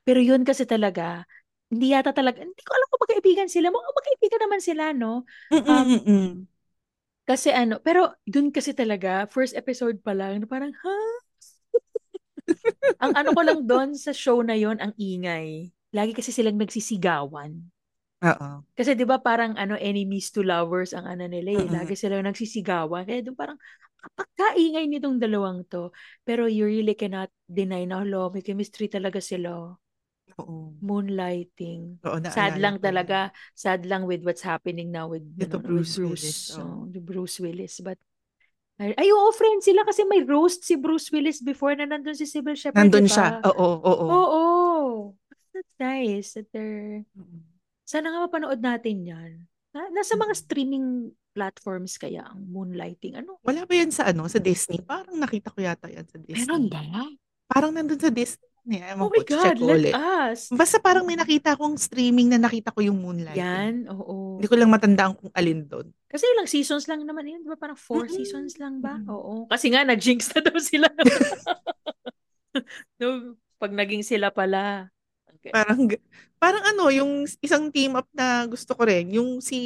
Pero 0.02 0.18
yun 0.24 0.42
kasi 0.42 0.64
talaga, 0.64 1.28
hindi 1.68 1.92
yata 1.92 2.16
talaga, 2.16 2.40
hindi 2.40 2.62
ko 2.64 2.72
alam 2.72 2.88
kung 2.88 3.02
magkaibigan 3.04 3.48
sila. 3.52 3.68
Mga 3.68 3.90
magkaibigan 3.92 4.40
naman 4.40 4.60
sila, 4.64 4.84
no? 4.96 5.28
Um, 5.52 6.48
kasi 7.28 7.52
ano, 7.52 7.76
pero 7.84 8.16
doon 8.24 8.48
kasi 8.48 8.72
talaga, 8.72 9.28
first 9.28 9.52
episode 9.52 10.00
pa 10.00 10.16
lang, 10.16 10.40
parang, 10.48 10.72
ha? 10.72 10.98
Ang 13.04 13.12
ano 13.14 13.30
ko 13.36 13.42
lang 13.44 13.60
doon 13.68 13.92
sa 13.94 14.16
show 14.16 14.40
na 14.40 14.56
yon 14.56 14.80
ang 14.80 14.96
ingay. 14.96 15.68
Lagi 15.92 16.12
kasi 16.16 16.32
silang 16.32 16.56
nagsisigawan. 16.56 17.52
Oo. 18.24 18.50
Kasi 18.74 18.98
'di 18.98 19.06
ba 19.06 19.22
parang 19.22 19.54
ano 19.54 19.78
enemies 19.78 20.34
to 20.34 20.42
lovers 20.42 20.90
ang 20.90 21.06
ano 21.06 21.30
nila 21.30 21.54
eh. 21.54 21.66
Lagi 21.70 21.94
silang 21.94 22.26
nagsisigawan. 22.26 23.06
Kaya 23.06 23.22
doon 23.22 23.36
parang 23.38 23.58
kapagkaingay 23.98 24.86
nitong 24.86 25.18
dalawang 25.18 25.66
to. 25.66 25.90
Pero 26.22 26.46
you 26.46 26.64
really 26.66 26.94
cannot 26.94 27.30
deny 27.46 27.84
na 27.84 28.02
hello, 28.02 28.30
may 28.30 28.42
chemistry 28.42 28.86
talaga 28.86 29.18
sila. 29.18 29.74
Oo. 30.38 30.76
Moonlighting. 30.78 31.98
Oo, 32.06 32.16
Sad 32.30 32.62
lang 32.62 32.78
ko 32.78 32.88
talaga. 32.92 33.34
Sad 33.58 33.82
lang 33.90 34.06
with 34.06 34.22
what's 34.22 34.44
happening 34.44 34.94
now 34.94 35.10
with, 35.10 35.26
you 35.34 35.46
Ito 35.46 35.58
know, 35.58 35.62
with 35.62 35.66
Bruce 35.66 35.94
Willis. 35.98 36.22
Bruce. 36.22 36.42
Oo. 36.56 36.62
Oh, 36.62 36.82
the 36.86 37.02
Bruce 37.02 37.36
Willis. 37.42 37.74
But, 37.82 37.98
ay, 38.78 39.10
oo, 39.10 39.34
friend 39.34 39.58
sila 39.58 39.82
kasi 39.82 40.06
may 40.06 40.22
roast 40.22 40.62
si 40.62 40.78
Bruce 40.78 41.10
Willis 41.10 41.42
before 41.42 41.74
na 41.74 41.90
nandun 41.90 42.14
si 42.14 42.22
Sybil 42.30 42.54
Shepherd, 42.54 42.78
di 42.78 42.86
Nandun 42.86 43.10
siya. 43.10 43.42
ba? 43.42 43.50
Oo, 43.50 43.68
oo. 43.82 44.06
Oo. 44.06 44.44
That's 45.50 45.74
nice. 45.82 46.38
That 46.38 46.46
they're... 46.54 47.02
Sana 47.82 48.14
nga 48.14 48.22
mapanood 48.22 48.62
natin 48.62 49.02
yan. 49.02 49.32
Na, 49.74 49.90
nasa 49.90 50.14
mga 50.14 50.34
streaming 50.38 51.10
platforms 51.38 51.94
kaya 51.94 52.26
ang 52.26 52.42
moonlighting. 52.50 53.14
Ano? 53.14 53.38
Wala 53.46 53.62
ba 53.62 53.72
yan 53.72 53.94
sa 53.94 54.10
ano, 54.10 54.26
sa 54.26 54.42
Disney? 54.42 54.82
Parang 54.82 55.14
nakita 55.14 55.54
ko 55.54 55.62
yata 55.62 55.86
yan 55.86 56.02
sa 56.02 56.18
Meron 56.18 56.66
Disney. 56.66 56.66
ba? 56.66 56.82
Parang 57.46 57.70
nandun 57.70 58.02
sa 58.02 58.10
Disney. 58.10 58.50
Ewan 58.68 59.00
Oh 59.00 59.08
my 59.08 59.22
check 59.24 59.54
God, 59.54 59.56
ko 59.56 59.64
let 59.64 59.78
ulit. 59.80 59.94
us. 59.96 60.52
Basta 60.52 60.76
parang 60.76 61.06
may 61.06 61.16
nakita 61.16 61.56
akong 61.56 61.78
streaming 61.78 62.28
na 62.28 62.36
nakita 62.36 62.68
ko 62.68 62.84
yung 62.84 63.00
Moonlighting. 63.00 63.40
Yan, 63.40 63.74
oo. 63.88 64.36
Hindi 64.36 64.44
ko 64.44 64.56
lang 64.58 64.68
matandaan 64.68 65.16
kung 65.16 65.32
alin 65.32 65.64
doon. 65.64 65.88
Kasi 66.04 66.28
ilang 66.28 66.44
seasons 66.44 66.84
lang 66.84 67.00
naman 67.00 67.24
yun, 67.24 67.40
di 67.40 67.48
ba? 67.48 67.56
Parang 67.56 67.78
four 67.80 68.04
Mm-mm. 68.04 68.12
seasons 68.12 68.60
lang 68.60 68.84
ba? 68.84 69.00
Mm-mm. 69.00 69.08
Oo. 69.08 69.34
Kasi 69.48 69.72
nga, 69.72 69.88
nag-jinx 69.88 70.34
na 70.36 70.40
daw 70.44 70.58
sila. 70.60 70.84
no, 73.00 73.38
pag 73.56 73.72
naging 73.72 74.04
sila 74.04 74.28
pala. 74.28 74.92
Okay. 75.48 75.54
Parang 75.54 75.80
parang 76.38 76.64
ano, 76.70 76.84
yung 76.92 77.24
isang 77.42 77.72
team 77.72 77.96
up 77.98 78.06
na 78.14 78.46
gusto 78.46 78.74
ko 78.76 78.84
rin, 78.86 79.10
yung 79.16 79.40
si 79.42 79.58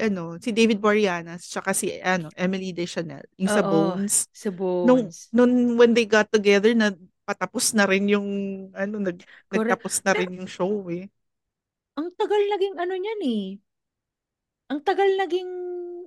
ano, 0.00 0.40
si 0.42 0.50
David 0.50 0.80
Boreanaz 0.82 1.46
tsaka 1.46 1.70
si 1.76 2.00
ano, 2.02 2.32
Emily 2.34 2.72
Deschanel, 2.74 3.22
yung 3.38 3.50
sa 3.52 3.62
Oo, 3.62 3.96
Bones. 3.96 4.26
sa 4.32 4.50
Nung 4.82 5.06
Bones. 5.06 5.30
nung 5.30 5.76
when 5.78 5.92
they 5.94 6.06
got 6.08 6.26
together 6.32 6.72
na 6.74 6.90
patapos 7.28 7.70
na 7.76 7.86
rin 7.86 8.08
yung 8.10 8.28
ano, 8.74 8.96
nag, 8.98 9.18
Correct. 9.50 9.78
nagtapos 9.78 9.94
na 10.02 10.12
rin 10.16 10.30
yung 10.40 10.48
show 10.50 10.88
eh. 10.90 11.06
ang 11.98 12.08
tagal 12.18 12.42
naging 12.50 12.74
ano 12.82 12.94
niyan 12.98 13.20
eh. 13.26 13.44
Ang 14.70 14.80
tagal 14.86 15.10
naging 15.18 15.50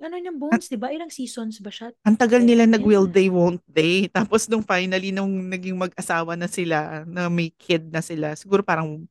ano 0.00 0.14
niyang 0.16 0.40
Bones, 0.40 0.72
di 0.72 0.80
ba? 0.80 0.88
Ilang 0.88 1.12
seasons 1.12 1.60
ba 1.60 1.68
siya? 1.68 1.92
Ang 2.08 2.16
tagal 2.16 2.40
nila 2.40 2.64
nag 2.64 2.80
will 2.80 3.04
they 3.04 3.28
won't 3.28 3.60
they. 3.68 4.08
Tapos 4.16 4.48
nung 4.48 4.64
finally 4.64 5.12
nung 5.12 5.52
naging 5.52 5.76
mag-asawa 5.76 6.32
na 6.32 6.48
sila, 6.48 7.04
na 7.04 7.28
may 7.28 7.52
kid 7.52 7.92
na 7.92 8.00
sila, 8.00 8.32
siguro 8.32 8.64
parang 8.64 9.04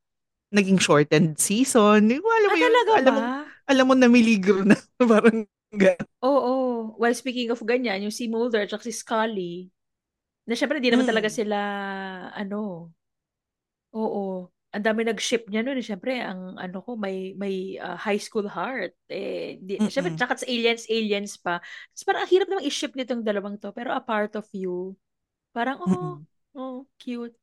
naging 0.53 0.77
shortened 0.81 1.37
season. 1.37 2.09
Yung, 2.09 2.25
alam 2.25 2.49
mo 2.49 2.57
Ah, 2.57 2.61
yun, 2.61 2.65
talaga 2.69 2.91
alam 2.97 3.13
ba? 3.13 3.17
mo, 3.17 3.23
alam 3.69 3.85
mo 3.89 3.93
namiligro 3.93 4.61
na. 4.65 4.77
parang 5.11 5.45
gano'n. 5.73 6.07
Oo. 6.23 6.53
Well, 6.97 7.13
speaking 7.17 7.49
of 7.51 7.61
ganyan, 7.65 8.05
yung 8.05 8.13
si 8.15 8.29
Mulder 8.29 8.65
at 8.65 8.73
si 8.85 8.93
Scully, 8.93 9.69
na 10.49 10.55
syempre 10.57 10.79
di 10.81 10.89
naman 10.93 11.07
talaga 11.07 11.29
Mm. 11.31 11.37
sila, 11.37 11.57
ano, 12.33 12.91
oo. 13.93 14.49
Ang 14.73 14.83
dami 14.89 15.05
nag-ship 15.05 15.45
niya 15.53 15.61
noon. 15.61 15.79
Syempre, 15.85 16.17
ang 16.17 16.57
ano 16.57 16.81
ko, 16.81 16.97
may 16.97 17.37
may 17.37 17.77
ah, 17.77 17.93
high 17.97 18.17
school 18.17 18.49
heart. 18.49 18.97
Eh, 19.09 19.61
di, 19.61 19.85
syempre, 19.85 20.11
Mm-mm. 20.11 20.17
tsaka 20.17 20.33
sa 20.41 20.49
aliens, 20.49 20.89
aliens 20.89 21.37
pa. 21.37 21.61
Tapos 21.93 22.03
parang 22.09 22.21
ang 22.25 22.31
hirap 22.33 22.47
namang 22.49 22.65
i-ship 22.69 22.93
nitong 22.97 23.21
dalawang 23.21 23.57
to. 23.61 23.69
Pero 23.71 23.93
a 23.93 24.01
part 24.01 24.33
of 24.33 24.49
you, 24.53 24.97
parang, 25.55 25.77
oh, 25.81 25.85
Mm-mm. 25.87 26.25
oh, 26.57 26.87
cute. 26.99 27.35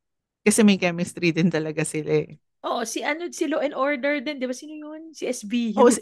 Kasi 0.44 0.60
may 0.66 0.78
chemistry 0.82 1.28
din 1.36 1.48
talaga 1.54 1.82
sila 1.92 2.12
eh. 2.24 2.30
Oo, 2.68 2.80
si 2.92 3.00
ano, 3.10 3.22
si 3.38 3.44
Law 3.48 3.60
and 3.66 3.74
Order 3.86 4.14
din. 4.24 4.36
Di 4.40 4.46
ba 4.50 4.56
sino 4.56 4.74
yun? 4.76 5.02
Si 5.16 5.24
SVU. 5.28 5.76
Oh, 5.76 5.90
si, 5.90 6.00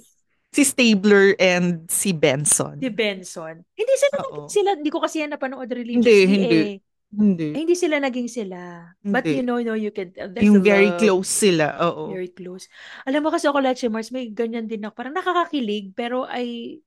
si 0.53 0.65
Stabler 0.65 1.35
and 1.39 1.91
si 1.91 2.13
Benson. 2.13 2.79
Si 2.79 2.87
Benson. 2.95 3.57
Hindi 3.75 3.95
sila 3.99 4.19
Oo. 4.19 4.45
sila. 4.47 4.71
Hindi 4.79 4.91
ko 4.95 5.03
kasi 5.03 5.23
yan 5.27 5.35
napanood 5.35 5.67
Hindi, 5.93 6.15
religiously 6.15 6.35
hindi. 6.35 6.61
eh. 6.63 6.79
Hindi. 7.13 7.51
Eh, 7.57 7.65
hindi 7.65 7.75
sila 7.77 7.97
naging 8.01 8.29
sila. 8.29 8.93
But 9.09 9.33
you 9.33 9.41
Hindi. 9.41 9.47
know, 9.47 9.57
no, 9.65 9.73
you 9.73 9.91
can 9.91 10.13
tell. 10.13 10.29
There's 10.29 10.45
Yung 10.45 10.61
very 10.63 10.93
love. 10.93 11.01
close 11.01 11.29
sila. 11.29 11.81
Oo. 11.81 12.05
Very 12.13 12.29
close. 12.33 12.69
Alam 13.09 13.25
mo 13.27 13.31
kasi 13.33 13.49
ako, 13.49 13.59
Leche 13.65 13.89
Mars, 13.89 14.13
may 14.13 14.29
ganyan 14.33 14.69
din 14.69 14.85
ako. 14.85 14.95
Parang 14.97 15.17
nakakakilig, 15.17 15.93
pero 15.97 16.29
I 16.29 16.79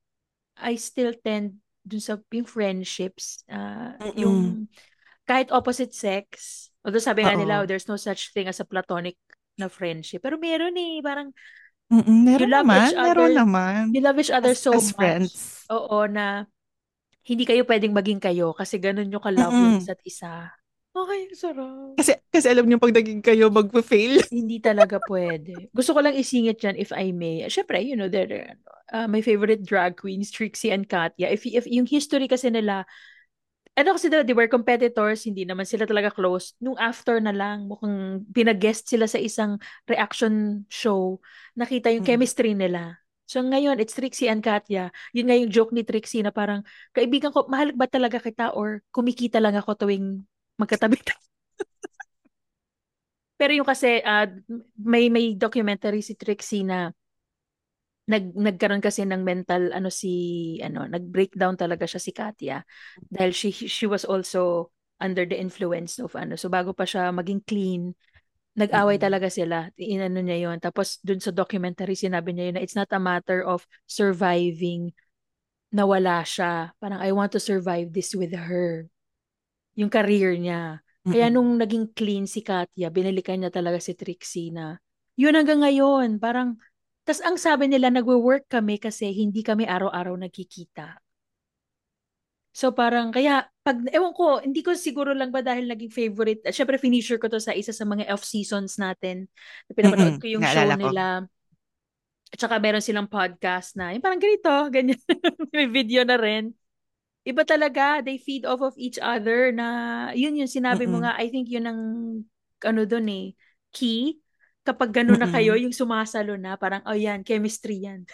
I 0.58 0.76
still 0.78 1.14
tend 1.22 1.58
dun 1.82 2.02
sa 2.02 2.18
yung 2.30 2.46
friendships. 2.46 3.42
Mm-mm. 4.00 4.14
yung 4.18 4.68
kahit 5.26 5.50
opposite 5.54 5.94
sex. 5.94 6.68
Although 6.86 7.02
sabi 7.02 7.26
nga 7.26 7.34
nila, 7.38 7.62
Oo. 7.62 7.66
there's 7.66 7.86
no 7.90 7.98
such 7.98 8.30
thing 8.34 8.46
as 8.50 8.58
a 8.62 8.66
platonic 8.66 9.18
na 9.58 9.70
friendship. 9.70 10.22
Pero 10.22 10.38
meron 10.38 10.74
eh. 10.78 11.02
Parang 11.02 11.30
Mm-mm. 11.92 12.24
you 12.36 12.46
Meron 12.46 12.48
love 12.48 12.66
naman. 12.66 12.72
each 12.72 12.94
Meron 12.96 13.32
other. 13.32 13.36
naman. 13.36 13.84
You 13.92 14.00
love 14.02 14.18
each 14.18 14.32
other 14.32 14.54
As, 14.54 14.58
so 14.58 14.72
as 14.72 14.92
much. 14.96 14.96
friends. 14.96 15.70
Oo, 15.70 16.06
na 16.08 16.46
hindi 17.26 17.44
kayo 17.46 17.62
pwedeng 17.66 17.94
maging 17.94 18.20
kayo 18.22 18.54
kasi 18.56 18.78
ganun 18.82 19.10
yung 19.10 19.22
ka-love 19.22 19.58
yung 19.62 19.74
isa't 19.78 20.00
isa. 20.06 20.50
Okay, 20.92 21.32
sarap. 21.32 21.96
Kasi, 21.96 22.12
kasi 22.28 22.46
alam 22.52 22.68
niyo 22.68 22.76
pag 22.76 22.92
naging 22.92 23.24
kayo 23.24 23.48
magpa-fail. 23.48 24.20
Hindi 24.32 24.60
talaga 24.60 25.00
pwede. 25.08 25.68
Gusto 25.72 25.92
ko 25.96 26.00
lang 26.04 26.16
isingit 26.16 26.60
yan 26.60 26.76
if 26.76 26.92
I 26.92 27.12
may. 27.12 27.44
Siyempre, 27.48 27.80
you 27.84 27.96
know, 27.96 28.08
they're 28.08 28.56
uh, 28.92 29.08
my 29.08 29.20
favorite 29.24 29.64
drag 29.64 29.96
queens, 29.96 30.32
Trixie 30.32 30.72
and 30.72 30.88
Katya. 30.88 31.28
If, 31.32 31.44
if 31.48 31.64
yung 31.68 31.88
history 31.88 32.28
kasi 32.28 32.48
nila, 32.48 32.88
ano 33.76 33.96
kasi 33.96 34.08
they 34.12 34.36
were 34.36 34.48
competitors, 34.48 35.24
hindi 35.24 35.44
naman 35.48 35.64
sila 35.64 35.84
talaga 35.88 36.12
close. 36.12 36.56
Nung 36.60 36.76
after 36.76 37.20
na 37.20 37.32
lang, 37.32 37.68
mukhang 37.68 38.24
pinag-guest 38.32 38.88
sila 38.88 39.08
sa 39.08 39.20
isang 39.20 39.60
reaction 39.88 40.64
show, 40.68 41.20
nakita 41.56 41.92
yung 41.92 42.04
Mm-mm. 42.04 42.08
chemistry 42.08 42.52
nila. 42.56 43.01
So 43.32 43.40
ngayon, 43.40 43.80
it's 43.80 43.96
Trixie 43.96 44.28
and 44.28 44.44
Katya. 44.44 44.92
Yun 45.16 45.32
nga 45.32 45.36
yung 45.40 45.48
joke 45.48 45.72
ni 45.72 45.88
Trixie 45.88 46.20
na 46.20 46.28
parang, 46.28 46.60
kaibigan 46.92 47.32
ko, 47.32 47.48
mahal 47.48 47.72
ba 47.72 47.88
talaga 47.88 48.20
kita 48.20 48.52
or 48.52 48.84
kumikita 48.92 49.40
lang 49.40 49.56
ako 49.56 49.72
tuwing 49.72 50.28
magkatabi 50.60 51.00
Pero 53.40 53.56
yung 53.56 53.64
kasi, 53.64 54.04
uh, 54.04 54.28
may, 54.76 55.08
may 55.08 55.32
documentary 55.32 56.04
si 56.04 56.12
Trixie 56.12 56.68
na 56.68 56.92
nag 58.04 58.34
nagkaroon 58.34 58.82
kasi 58.82 59.06
ng 59.06 59.22
mental 59.22 59.70
ano 59.70 59.86
si 59.86 60.58
ano 60.58 60.90
nag-breakdown 60.90 61.54
talaga 61.54 61.86
siya 61.86 62.02
si 62.02 62.10
Katya 62.10 62.58
dahil 63.06 63.30
she 63.30 63.54
she 63.54 63.86
was 63.86 64.02
also 64.02 64.74
under 64.98 65.22
the 65.22 65.38
influence 65.38 66.02
of 66.02 66.10
ano 66.18 66.34
so 66.34 66.50
bago 66.50 66.74
pa 66.74 66.82
siya 66.82 67.14
maging 67.14 67.46
clean 67.46 67.94
nag-away 68.52 68.96
mm-hmm. 68.96 69.06
talaga 69.08 69.28
sila 69.32 69.72
inano 69.80 70.20
niya 70.20 70.48
yon 70.48 70.58
tapos 70.60 71.00
dun 71.00 71.20
sa 71.20 71.32
documentary 71.32 71.96
sinabi 71.96 72.36
niya 72.36 72.52
yun 72.52 72.54
na 72.60 72.62
it's 72.64 72.76
not 72.76 72.90
a 72.92 73.00
matter 73.00 73.40
of 73.40 73.64
surviving 73.88 74.92
na 75.72 75.88
wala 75.88 76.20
siya 76.20 76.76
parang 76.76 77.00
I 77.00 77.16
want 77.16 77.32
to 77.32 77.40
survive 77.40 77.96
this 77.96 78.12
with 78.12 78.36
her 78.36 78.88
yung 79.72 79.88
career 79.88 80.36
niya 80.36 80.84
kaya 81.02 81.32
mm-hmm. 81.32 81.34
nung 81.34 81.56
naging 81.56 81.96
clean 81.96 82.28
si 82.28 82.44
Katya 82.44 82.92
binalikan 82.92 83.40
niya 83.40 83.48
talaga 83.48 83.80
si 83.80 83.96
Trixie 83.96 84.52
na 84.52 84.76
yun 85.16 85.32
hanggang 85.32 85.64
ngayon 85.64 86.20
parang 86.20 86.60
tas 87.02 87.18
ang 87.22 87.34
sabi 87.34 87.66
nila, 87.66 87.90
nagwo-work 87.90 88.46
kami 88.46 88.78
kasi 88.78 89.10
hindi 89.10 89.42
kami 89.42 89.66
araw-araw 89.66 90.14
nagkikita. 90.14 91.02
So 92.54 92.70
parang, 92.70 93.10
kaya, 93.10 93.48
pag, 93.62 93.78
ewan 93.94 94.10
ko, 94.10 94.42
hindi 94.42 94.58
ko 94.58 94.74
siguro 94.74 95.14
lang 95.14 95.30
ba 95.30 95.38
dahil 95.38 95.70
naging 95.70 95.94
favorite, 95.94 96.42
syempre 96.50 96.82
finisher 96.82 97.14
ko 97.18 97.30
to 97.30 97.38
sa 97.38 97.54
isa 97.54 97.70
sa 97.70 97.86
mga 97.86 98.10
off 98.10 98.26
seasons 98.26 98.74
natin. 98.74 99.30
Pinapanood 99.70 100.18
ko 100.18 100.26
yung 100.26 100.42
show 100.42 100.66
nila. 100.74 101.30
At 102.32 102.38
saka 102.42 102.58
meron 102.58 102.82
silang 102.82 103.06
podcast 103.06 103.78
na, 103.78 103.94
yung 103.94 104.02
parang 104.02 104.18
ganito, 104.18 104.50
ganyan. 104.74 104.98
May 105.54 105.70
video 105.70 106.02
na 106.02 106.18
rin. 106.18 106.50
Iba 107.22 107.46
talaga, 107.46 108.02
they 108.02 108.18
feed 108.18 108.42
off 108.42 108.66
of 108.66 108.74
each 108.74 108.98
other 108.98 109.54
na, 109.54 110.10
yun 110.10 110.34
yung 110.34 110.50
sinabi 110.50 110.90
Mm-mm. 110.90 110.98
mo 110.98 111.06
nga, 111.06 111.14
I 111.14 111.30
think 111.30 111.46
yun 111.46 111.70
ang, 111.70 111.80
ano 112.66 112.82
dun 112.82 113.06
eh, 113.06 113.38
key 113.70 114.18
kapag 114.62 114.94
gano'n 114.94 115.18
na 115.18 115.30
kayo, 115.30 115.58
yung 115.58 115.74
sumasalo 115.74 116.38
na, 116.38 116.54
parang, 116.54 116.82
oh 116.86 116.94
yan, 116.94 117.22
chemistry 117.26 117.82
yan. 117.82 118.06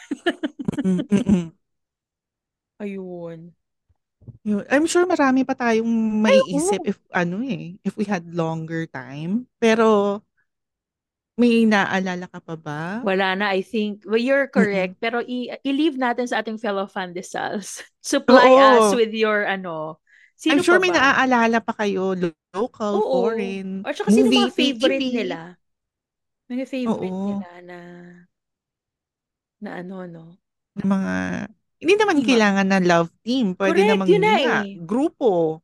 Ayun. 2.81 3.58
Yun. 4.45 4.65
I'm 4.71 4.87
sure 4.89 5.05
marami 5.05 5.45
pa 5.45 5.55
tayong 5.55 5.89
maiisip 6.25 6.83
if 6.89 6.99
ano 7.13 7.41
eh, 7.45 7.77
if 7.85 7.97
we 7.97 8.05
had 8.09 8.25
longer 8.33 8.87
time. 8.89 9.47
Pero 9.61 10.21
may 11.39 11.63
naalala 11.71 12.27
ka 12.27 12.43
pa 12.43 12.59
ba? 12.59 12.83
Wala 13.07 13.39
na, 13.39 13.55
I 13.55 13.63
think. 13.63 14.03
Well, 14.03 14.19
you're 14.19 14.51
correct. 14.51 14.99
Pero 14.99 15.23
i- 15.23 15.55
i-leave 15.63 15.95
natin 15.95 16.27
sa 16.27 16.43
ating 16.43 16.59
fellow 16.59 16.91
fandesals. 16.91 17.79
Supply 18.03 18.43
Oo. 18.51 18.59
us 18.59 18.99
with 18.99 19.15
your 19.15 19.47
ano. 19.47 20.03
Sino 20.35 20.59
I'm 20.59 20.63
sure 20.67 20.83
may 20.83 20.91
ba? 20.91 20.99
naaalala 20.99 21.63
pa 21.63 21.75
kayo, 21.79 22.15
local, 22.55 22.95
Oo. 23.03 23.27
foreign, 23.27 23.83
Or 23.87 23.95
saka 23.95 24.11
sino 24.11 24.31
mga 24.31 24.51
favorite 24.55 24.99
TV. 25.03 25.15
nila? 25.27 25.39
Mga 26.51 26.65
favorite 26.67 27.11
Oo. 27.15 27.39
nila 27.39 27.51
na 27.63 27.79
na 29.63 29.71
ano, 29.83 30.07
no? 30.07 30.25
Na 30.79 30.85
mga, 30.87 31.15
hindi 31.79 31.95
naman 31.95 32.17
Team 32.21 32.27
kailangan 32.27 32.67
na 32.67 32.79
love 32.83 33.11
team. 33.23 33.55
Pwede 33.55 33.79
Correct, 33.83 33.91
namang 33.95 34.09
yun 34.11 34.23
na 34.23 34.35
eh. 34.39 34.75
grupo. 34.83 35.63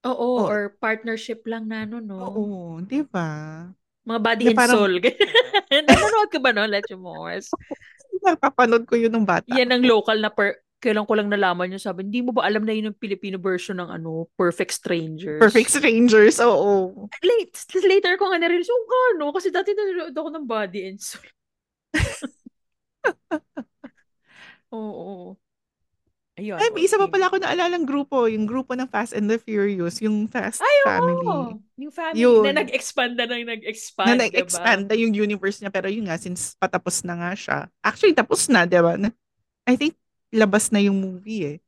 Oo, 0.00 0.28
Oh, 0.40 0.48
or 0.48 0.72
partnership 0.80 1.44
lang 1.44 1.68
na 1.68 1.84
ano, 1.84 2.00
no? 2.00 2.16
oo, 2.16 2.80
di 2.80 3.04
ba? 3.04 3.68
Mga 4.08 4.20
body 4.24 4.44
and 4.48 4.56
parang, 4.56 4.76
soul. 4.80 4.94
Nanonood 5.84 6.30
ka 6.32 6.40
ba 6.40 6.50
no, 6.56 6.64
Let 6.64 6.88
You 6.88 6.96
Morse? 6.96 7.52
napapanood 8.20 8.84
ko 8.88 8.96
yun 8.96 9.12
nung 9.12 9.28
bata. 9.28 9.48
Yan 9.52 9.72
ang 9.72 9.84
local 9.84 10.16
na 10.20 10.32
per 10.32 10.60
kailan 10.80 11.04
ko 11.04 11.12
lang 11.12 11.28
nalaman 11.28 11.76
yung 11.76 11.84
sabi, 11.84 12.08
hindi 12.08 12.24
mo 12.24 12.32
ba 12.32 12.48
alam 12.48 12.64
na 12.64 12.72
yun 12.72 12.88
yung 12.88 12.96
Filipino 12.96 13.36
version 13.36 13.76
ng 13.76 13.92
ano, 13.92 14.32
Perfect 14.32 14.72
Strangers? 14.72 15.36
Perfect 15.36 15.76
Strangers, 15.76 16.40
oo. 16.40 17.04
Late, 17.20 17.52
later 17.84 18.16
ko 18.16 18.32
nga 18.32 18.40
na-realize, 18.40 18.72
oh, 18.72 19.12
ano, 19.12 19.28
kasi 19.28 19.52
dati 19.52 19.76
nanonood 19.76 20.16
ako 20.16 20.28
ng 20.32 20.46
Body 20.48 20.88
and 20.88 20.96
Soul. 20.96 21.28
oo. 24.72 25.36
Ayun. 26.40 26.56
Ay, 26.56 26.72
may 26.72 26.88
isa 26.88 26.96
pa 26.96 27.10
pala 27.10 27.28
ako 27.28 27.36
naalalang 27.36 27.84
grupo, 27.84 28.24
yung 28.24 28.48
grupo 28.48 28.72
ng 28.72 28.88
Fast 28.88 29.12
and 29.12 29.28
the 29.28 29.36
Furious, 29.36 30.00
yung 30.00 30.24
Fast 30.24 30.64
Ay, 30.64 30.76
Family. 30.88 31.26
Oo. 31.26 31.60
Yung 31.76 31.92
family 31.92 32.22
yun. 32.22 32.40
na 32.48 32.64
nag-expand 32.64 33.12
na 33.12 33.28
nang 33.28 33.44
nag-expand, 33.44 34.08
Na 34.08 34.24
nag-expand 34.24 34.88
diba? 34.88 34.88
na 34.88 34.96
yung 34.96 35.12
universe 35.12 35.60
niya, 35.60 35.68
pero 35.68 35.92
yun 35.92 36.08
nga, 36.08 36.16
since 36.16 36.56
patapos 36.56 37.04
na 37.04 37.18
nga 37.18 37.32
siya. 37.36 37.58
Actually, 37.84 38.16
tapos 38.16 38.48
na, 38.48 38.64
di 38.64 38.80
ba? 38.80 38.96
I 39.68 39.74
think 39.76 39.98
labas 40.32 40.72
na 40.72 40.80
yung 40.80 40.96
movie 40.96 41.44
eh. 41.44 41.58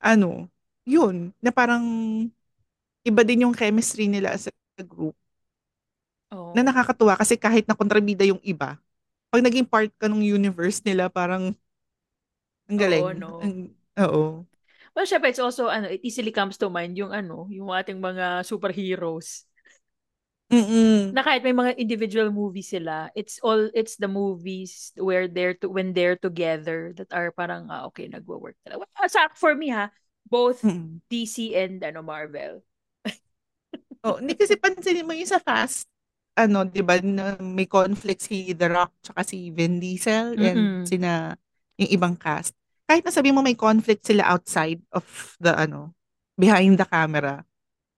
Ano, 0.00 0.48
yun, 0.88 1.36
na 1.42 1.52
parang 1.52 1.84
iba 3.04 3.22
din 3.26 3.44
yung 3.44 3.52
chemistry 3.52 4.08
nila 4.08 4.32
as 4.32 4.48
a 4.48 4.84
group. 4.86 5.16
Oh. 6.32 6.56
Na 6.56 6.64
nakakatuwa 6.64 7.18
kasi 7.18 7.36
kahit 7.36 7.68
na 7.68 7.76
kontrabida 7.76 8.24
yung 8.24 8.40
iba, 8.40 8.80
pag 9.28 9.44
naging 9.44 9.68
part 9.68 9.92
ka 10.00 10.08
ng 10.08 10.24
universe 10.24 10.80
nila, 10.80 11.12
parang 11.12 11.52
ang 12.68 12.78
galing. 12.80 13.06
Oo, 13.06 13.12
no. 13.12 13.32
Ang, 13.42 13.74
oo. 14.00 14.44
Well, 14.94 15.06
syempre, 15.06 15.30
it's 15.30 15.38
also, 15.38 15.68
ano, 15.68 15.88
it 15.88 16.00
easily 16.04 16.32
comes 16.32 16.56
to 16.58 16.68
mind 16.70 16.96
yung, 16.98 17.12
ano, 17.12 17.46
yung 17.50 17.70
ating 17.72 18.00
mga 18.00 18.44
superheroes. 18.44 19.44
Mm-mm. 20.52 21.16
Na 21.16 21.24
kahit 21.24 21.40
may 21.40 21.56
mga 21.56 21.72
individual 21.80 22.28
movies 22.28 22.68
sila, 22.68 23.08
it's 23.16 23.40
all 23.40 23.72
it's 23.72 23.96
the 23.96 24.08
movies 24.08 24.92
where 25.00 25.24
they're 25.24 25.56
to, 25.56 25.72
when 25.72 25.96
they're 25.96 26.20
together 26.20 26.92
that 27.00 27.08
are 27.16 27.32
parang 27.32 27.72
ah, 27.72 27.88
okay 27.88 28.12
nagwo-work 28.12 28.60
talaga. 28.60 28.84
Well, 28.84 29.08
sa 29.08 29.32
for 29.32 29.56
me 29.56 29.72
ha, 29.72 29.88
both 30.28 30.60
Mm-mm. 30.62 31.00
DC 31.08 31.56
and 31.56 31.80
ano 31.80 32.04
Marvel. 32.04 32.60
oh, 34.06 34.18
hindi 34.20 34.34
kasi 34.38 34.54
pansinin 34.58 35.06
mo 35.06 35.12
yung 35.14 35.28
sa 35.30 35.40
Fast 35.42 35.86
ano, 36.38 36.62
'di 36.62 36.82
ba, 36.86 37.02
may 37.42 37.66
conflict 37.66 38.22
si 38.30 38.54
The 38.54 38.70
Rock 38.70 38.94
tsaka 39.02 39.26
si 39.26 39.50
Vin 39.50 39.82
Diesel 39.82 40.38
Mm-mm. 40.38 40.38
and 40.38 40.70
sina 40.86 41.34
yung 41.78 41.90
ibang 41.90 42.14
cast. 42.14 42.54
Kahit 42.88 43.04
na 43.04 43.12
sabi 43.12 43.30
mo 43.36 43.44
may 43.44 43.52
conflict 43.58 44.08
sila 44.08 44.24
outside 44.32 44.80
of 44.96 45.04
the 45.44 45.52
ano, 45.52 45.92
behind 46.40 46.80
the 46.80 46.88
camera 46.88 47.44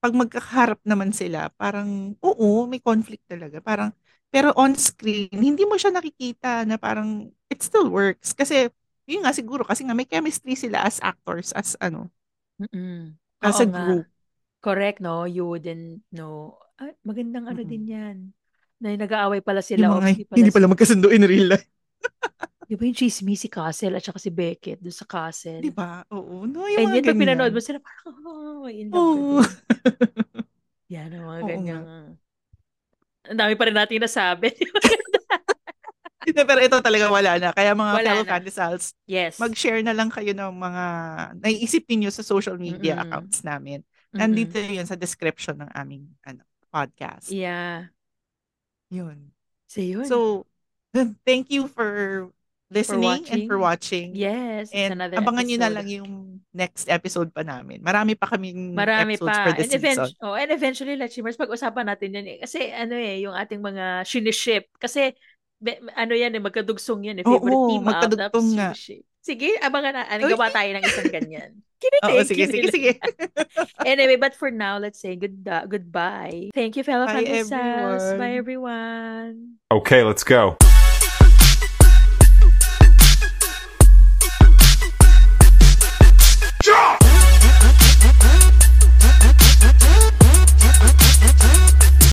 pag 0.01 0.15
magkakaharap 0.17 0.81
naman 0.87 1.13
sila, 1.13 1.53
parang, 1.61 2.15
oo, 2.25 2.65
may 2.71 2.81
conflict 2.81 3.27
talaga. 3.29 3.61
Parang, 3.61 3.91
pero 4.33 4.55
on 4.57 4.73
screen, 4.79 5.29
hindi 5.35 5.67
mo 5.69 5.77
siya 5.77 5.93
nakikita 5.93 6.65
na 6.65 6.79
parang, 6.81 7.29
it 7.53 7.61
still 7.61 7.91
works. 7.93 8.33
Kasi, 8.33 8.71
yun 9.11 9.27
nga 9.27 9.35
siguro, 9.35 9.67
kasi 9.67 9.85
nga 9.85 9.97
may 9.99 10.09
chemistry 10.09 10.55
sila 10.57 10.87
as 10.87 11.03
actors, 11.05 11.53
as 11.53 11.77
ano, 11.85 12.09
Mm-mm. 12.61 13.17
as 13.43 13.59
Oo 13.59 13.65
a 13.65 13.67
group. 13.67 14.07
Correct, 14.61 15.01
no? 15.01 15.25
You 15.25 15.49
wouldn't 15.49 16.05
know. 16.13 16.61
Ah, 16.77 16.93
magandang 17.05 17.49
ano 17.49 17.65
din 17.65 17.89
yan. 17.89 18.17
Na 18.81 18.93
nag-aaway 18.93 19.41
pala 19.41 19.65
sila. 19.65 19.89
Yung 19.89 19.97
mga, 19.97 20.09
hindi 20.13 20.25
pala, 20.29 20.47
hindi 20.47 20.51
pala 20.53 20.67
magkasundo 20.71 21.09
in 21.15 21.25
real 21.27 21.47
life. 21.55 21.67
Di 22.71 22.79
ba 22.79 22.87
yung 22.87 22.95
chismis 22.95 23.43
si 23.43 23.51
Castle 23.51 23.99
at 23.99 24.07
saka 24.07 24.23
si 24.23 24.31
Beckett 24.31 24.79
doon 24.79 24.95
sa 24.95 25.03
Castle? 25.03 25.59
Di 25.59 25.75
ba? 25.75 26.07
Oo. 26.15 26.47
No, 26.47 26.71
yung 26.71 26.87
And 26.87 26.87
mga 26.87 26.95
yun, 26.95 27.03
pag 27.03 27.19
ganyan. 27.19 27.23
pinanood 27.27 27.51
mo 27.51 27.59
sila, 27.59 27.79
parang, 27.83 28.15
oh, 28.23 28.71
in 28.71 28.87
love 28.95 29.03
Oo. 29.03 29.43
Yan, 30.95 31.11
ang 31.11 31.25
mga 31.27 31.41
Oo 31.43 31.51
ganyang... 31.51 31.85
Ang 33.27 33.39
dami 33.43 33.59
pa 33.59 33.67
rin 33.67 33.75
natin 33.75 33.99
nasabi. 33.99 34.55
Hindi, 36.31 36.43
pero 36.47 36.61
ito 36.63 36.79
talaga 36.79 37.11
wala 37.11 37.33
na. 37.43 37.51
Kaya 37.51 37.75
mga 37.75 37.91
wala 37.91 38.07
fellow 38.07 38.23
na. 38.23 38.31
Yes. 39.11 39.35
mag-share 39.43 39.83
na 39.83 39.91
lang 39.91 40.15
kayo 40.15 40.31
ng 40.31 40.53
mga 40.55 40.85
naiisip 41.43 41.91
ninyo 41.91 42.11
sa 42.15 42.23
social 42.23 42.55
media 42.55 43.03
Mm-mm. 43.03 43.03
accounts 43.03 43.43
namin. 43.43 43.83
Nandito 44.15 44.63
Mm-mm. 44.63 44.79
yun 44.79 44.87
sa 44.87 44.95
description 44.95 45.59
ng 45.59 45.71
aming 45.75 46.07
ano, 46.23 46.47
podcast. 46.71 47.35
Yeah. 47.35 47.91
Yun. 48.95 49.35
So, 49.67 49.83
yun. 49.83 50.07
So, 50.07 50.47
thank 51.27 51.51
you 51.51 51.67
for 51.67 52.31
listening 52.71 53.27
and 53.27 53.51
for 53.51 53.59
watching. 53.59 54.15
Yes, 54.15 54.71
and 54.71 54.95
another 54.95 55.19
abangan 55.19 55.45
episode. 55.45 55.51
nyo 55.51 55.59
na 55.59 55.71
lang 55.75 55.87
yung 55.91 56.11
next 56.55 56.87
episode 56.87 57.31
pa 57.35 57.43
namin. 57.43 57.83
Marami 57.83 58.15
pa 58.15 58.31
kaming 58.31 58.75
Marami 58.75 59.19
episodes 59.19 59.35
pa. 59.35 59.45
for 59.47 59.53
this 59.59 59.71
and 59.71 59.73
season. 59.75 59.83
Eventually, 59.83 60.17
oh, 60.23 60.35
and 60.39 60.51
eventually, 60.51 60.97
let's 60.97 61.15
see, 61.15 61.23
pag-usapan 61.23 61.85
natin 61.91 62.17
yan 62.17 62.27
eh. 62.27 62.39
Kasi 62.43 62.71
ano 62.71 62.95
eh, 62.95 63.23
yung 63.27 63.35
ating 63.35 63.61
mga 63.63 64.07
siniship. 64.07 64.71
Kasi 64.79 65.15
be, 65.59 65.79
ano 65.95 66.15
yan 66.15 66.35
eh, 66.35 66.43
magkadugsong 66.43 67.11
yan 67.11 67.21
eh. 67.21 67.25
Favorite 67.27 67.59
Oo, 67.59 67.69
team 67.71 67.83
magkadugtong 67.85 68.49
nga. 68.55 68.71
Sige, 69.21 69.53
abangan 69.61 69.93
na. 70.01 70.03
Ano, 70.09 70.33
gawa 70.33 70.49
tayo 70.49 70.71
ng 70.73 70.85
isang 70.87 71.13
ganyan. 71.13 71.51
Kinilig. 71.81 72.03
Oo, 72.09 72.25
sige, 72.25 72.45
sige, 72.49 72.67
sige. 72.73 72.93
anyway, 73.93 74.17
but 74.17 74.33
for 74.33 74.49
now, 74.51 74.81
let's 74.81 75.01
say 75.01 75.17
good 75.17 75.45
uh, 75.45 75.69
goodbye. 75.69 76.49
Thank 76.57 76.77
you, 76.77 76.85
fellow 76.85 77.05
Bye, 77.05 77.25
Bye, 77.25 77.45
everyone. 77.45 78.19
Bye, 78.19 78.35
everyone. 78.37 79.35
Okay, 79.71 80.01
let's 80.03 80.25
go. 80.25 80.57